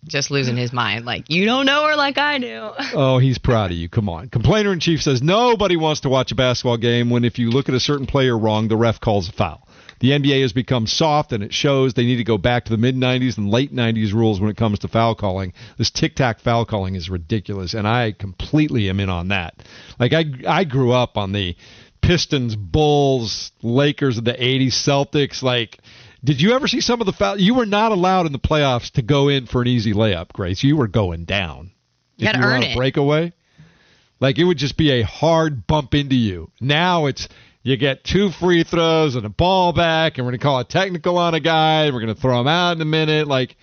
[0.06, 1.06] just losing his mind.
[1.06, 2.72] Like, you don't know her like I do.
[2.94, 3.90] Oh, he's proud of you.
[3.90, 4.30] Come on.
[4.30, 7.70] Complainer in chief says nobody wants to watch a basketball game when if you look
[7.70, 9.68] at a certain player wrong, the ref calls a foul.
[10.00, 12.78] The NBA has become soft and it shows they need to go back to the
[12.78, 15.54] mid 90s and late 90s rules when it comes to foul calling.
[15.78, 19.56] This tic tac foul calling is ridiculous, and I completely am in on that.
[20.00, 21.56] Like, I, I grew up on the
[22.02, 25.42] Pistons, Bulls, Lakers of the 80s, Celtics.
[25.42, 25.80] Like,
[26.24, 27.40] did you ever see some of the foul?
[27.40, 30.64] You were not allowed in the playoffs to go in for an easy layup, Grace.
[30.64, 31.72] You were going down.
[32.18, 32.76] You if you were earn on a it.
[32.76, 33.34] breakaway.
[34.20, 36.52] Like it would just be a hard bump into you.
[36.60, 37.28] Now it's
[37.62, 41.18] you get two free throws and a ball back, and we're gonna call a technical
[41.18, 41.86] on a guy.
[41.86, 43.28] And we're gonna throw him out in a minute.
[43.28, 43.56] Like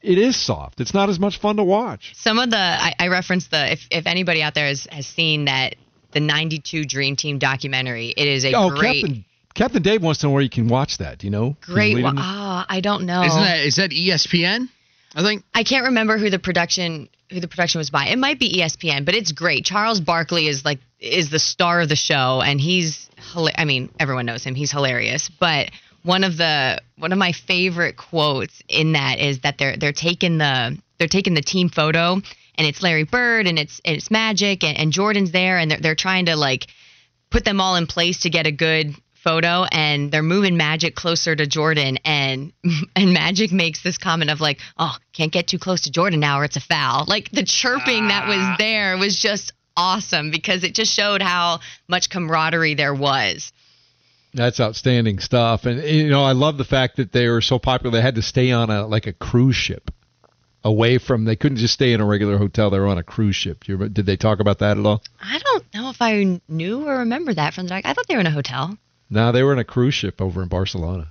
[0.00, 0.80] it is soft.
[0.80, 2.12] It's not as much fun to watch.
[2.16, 5.46] Some of the I, I referenced the if if anybody out there has has seen
[5.46, 5.74] that
[6.12, 9.24] the '92 Dream Team documentary, it is a oh, great Captain
[9.56, 11.18] Captain Dave wants to know where you can watch that.
[11.18, 11.56] Do you know?
[11.62, 11.94] Great.
[11.94, 12.18] leading One.
[12.18, 12.22] it.
[12.22, 13.22] Oh, I don't know.
[13.22, 14.68] Isn't that is that ESPN?
[15.14, 15.44] I think.
[15.54, 18.08] I can't remember who the production who the production was by.
[18.08, 19.64] It might be ESPN, but it's great.
[19.64, 23.88] Charles Barkley is like is the star of the show, and he's hila- I mean
[23.98, 24.54] everyone knows him.
[24.54, 25.30] He's hilarious.
[25.40, 25.70] But
[26.02, 30.36] one of the one of my favorite quotes in that is that they're they're taking
[30.36, 34.62] the they're taking the team photo, and it's Larry Bird and it's and it's Magic
[34.64, 36.66] and, and Jordan's there, and they're they're trying to like
[37.30, 38.94] put them all in place to get a good
[39.26, 42.52] photo and they're moving Magic closer to Jordan and
[42.96, 46.38] and Magic makes this comment of like, "Oh, can't get too close to Jordan now
[46.40, 48.54] or it's a foul." Like the chirping that was ah.
[48.58, 51.58] there was just awesome because it just showed how
[51.88, 53.52] much camaraderie there was.
[54.32, 55.64] That's outstanding stuff.
[55.64, 57.96] And you know, I love the fact that they were so popular.
[57.96, 59.90] They had to stay on a like a cruise ship
[60.62, 61.24] away from.
[61.24, 62.70] They couldn't just stay in a regular hotel.
[62.70, 63.64] They were on a cruise ship.
[63.64, 65.02] Do you, remember- did they talk about that at all?
[65.20, 67.82] I don't know if I knew or remember that from the doc.
[67.84, 68.76] I thought they were in a hotel.
[69.08, 71.08] No, they were in a cruise ship over in Barcelona.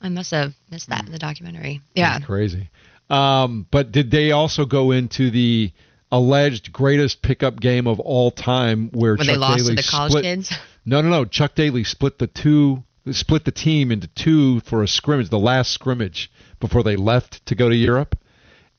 [0.00, 1.82] I must have missed that in the documentary.
[1.94, 2.20] Yeah.
[2.20, 2.70] Crazy.
[3.08, 5.72] Um, but did they also go into the
[6.12, 9.88] alleged greatest pickup game of all time where When Chuck they lost Daly to the
[9.88, 10.52] college split, kids.
[10.84, 11.24] No, no, no.
[11.24, 12.82] Chuck Daly split the two
[13.12, 16.30] split the team into two for a scrimmage, the last scrimmage
[16.60, 18.16] before they left to go to Europe.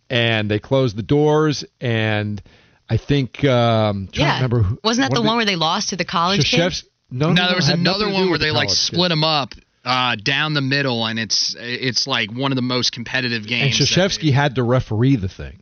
[0.10, 2.42] And they closed the doors and
[2.90, 4.36] I think um trying to Yeah.
[4.36, 6.84] remember who, Wasn't that the one where they lost to the college kids?
[7.12, 9.54] Krzyzewski- No, no, No, there was another one where they like split them up
[9.84, 13.78] uh, down the middle, and it's it's like one of the most competitive games.
[13.80, 15.62] that Krzyzewski they- had to referee the thing.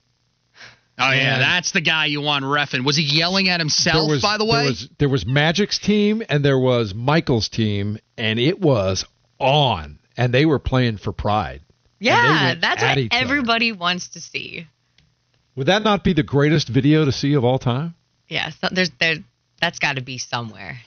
[0.97, 2.83] oh yeah, and- that's the guy you want refing.
[2.85, 3.95] Was he yelling at himself?
[3.95, 7.49] there was, by the way, there was there was Magic's team and there was Michael's
[7.49, 9.05] team, and it was
[9.39, 11.61] on, and they were playing for pride.
[12.01, 13.21] Yeah, that's what each other.
[13.23, 14.67] everybody wants to see.
[15.55, 17.95] Would that not be the greatest video to see of all time?
[18.29, 19.17] Yeah, so there's there
[19.61, 20.77] That's got to be somewhere.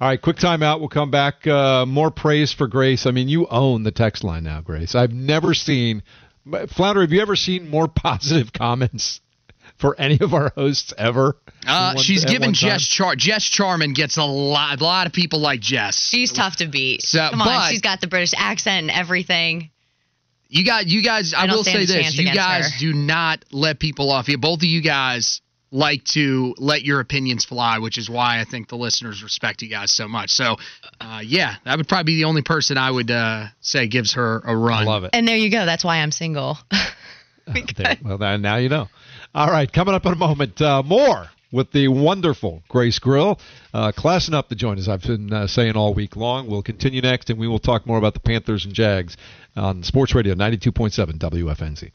[0.00, 0.80] All right, quick timeout.
[0.80, 1.46] We'll come back.
[1.46, 3.06] Uh, more praise for Grace.
[3.06, 4.94] I mean, you own the text line now, Grace.
[4.94, 6.02] I've never seen.
[6.68, 9.20] Flounder, have you ever seen more positive comments
[9.78, 11.36] for any of our hosts ever?
[11.66, 12.52] Uh, One- she's at given?
[12.52, 13.16] Jess Char.
[13.16, 14.80] Jess Charman gets a lot.
[14.80, 15.98] A lot of people like Jess.
[15.98, 17.02] She's tough to beat.
[17.02, 19.70] So- Come on, but- she's got the British accent and everything.
[20.48, 21.32] You got you guys.
[21.32, 22.78] I, I will say this: you guys her.
[22.80, 24.36] do not let people off you.
[24.36, 25.40] Both of you guys
[25.72, 29.68] like to let your opinions fly, which is why I think the listeners respect you
[29.68, 30.30] guys so much.
[30.30, 30.56] So,
[31.00, 34.42] uh, yeah, that would probably be the only person I would uh, say gives her
[34.44, 34.82] a run.
[34.82, 35.10] I love it.
[35.12, 35.66] And there you go.
[35.66, 36.58] That's why I'm single.
[37.76, 38.88] There, well, now you know.
[39.34, 43.40] All right, coming up in a moment, uh, more with the wonderful Grace Grill.
[43.74, 46.48] Uh, classing up to join us, I've been uh, saying all week long.
[46.48, 49.16] We'll continue next, and we will talk more about the Panthers and Jags
[49.56, 51.90] on Sports Radio 92.7 WFNZ.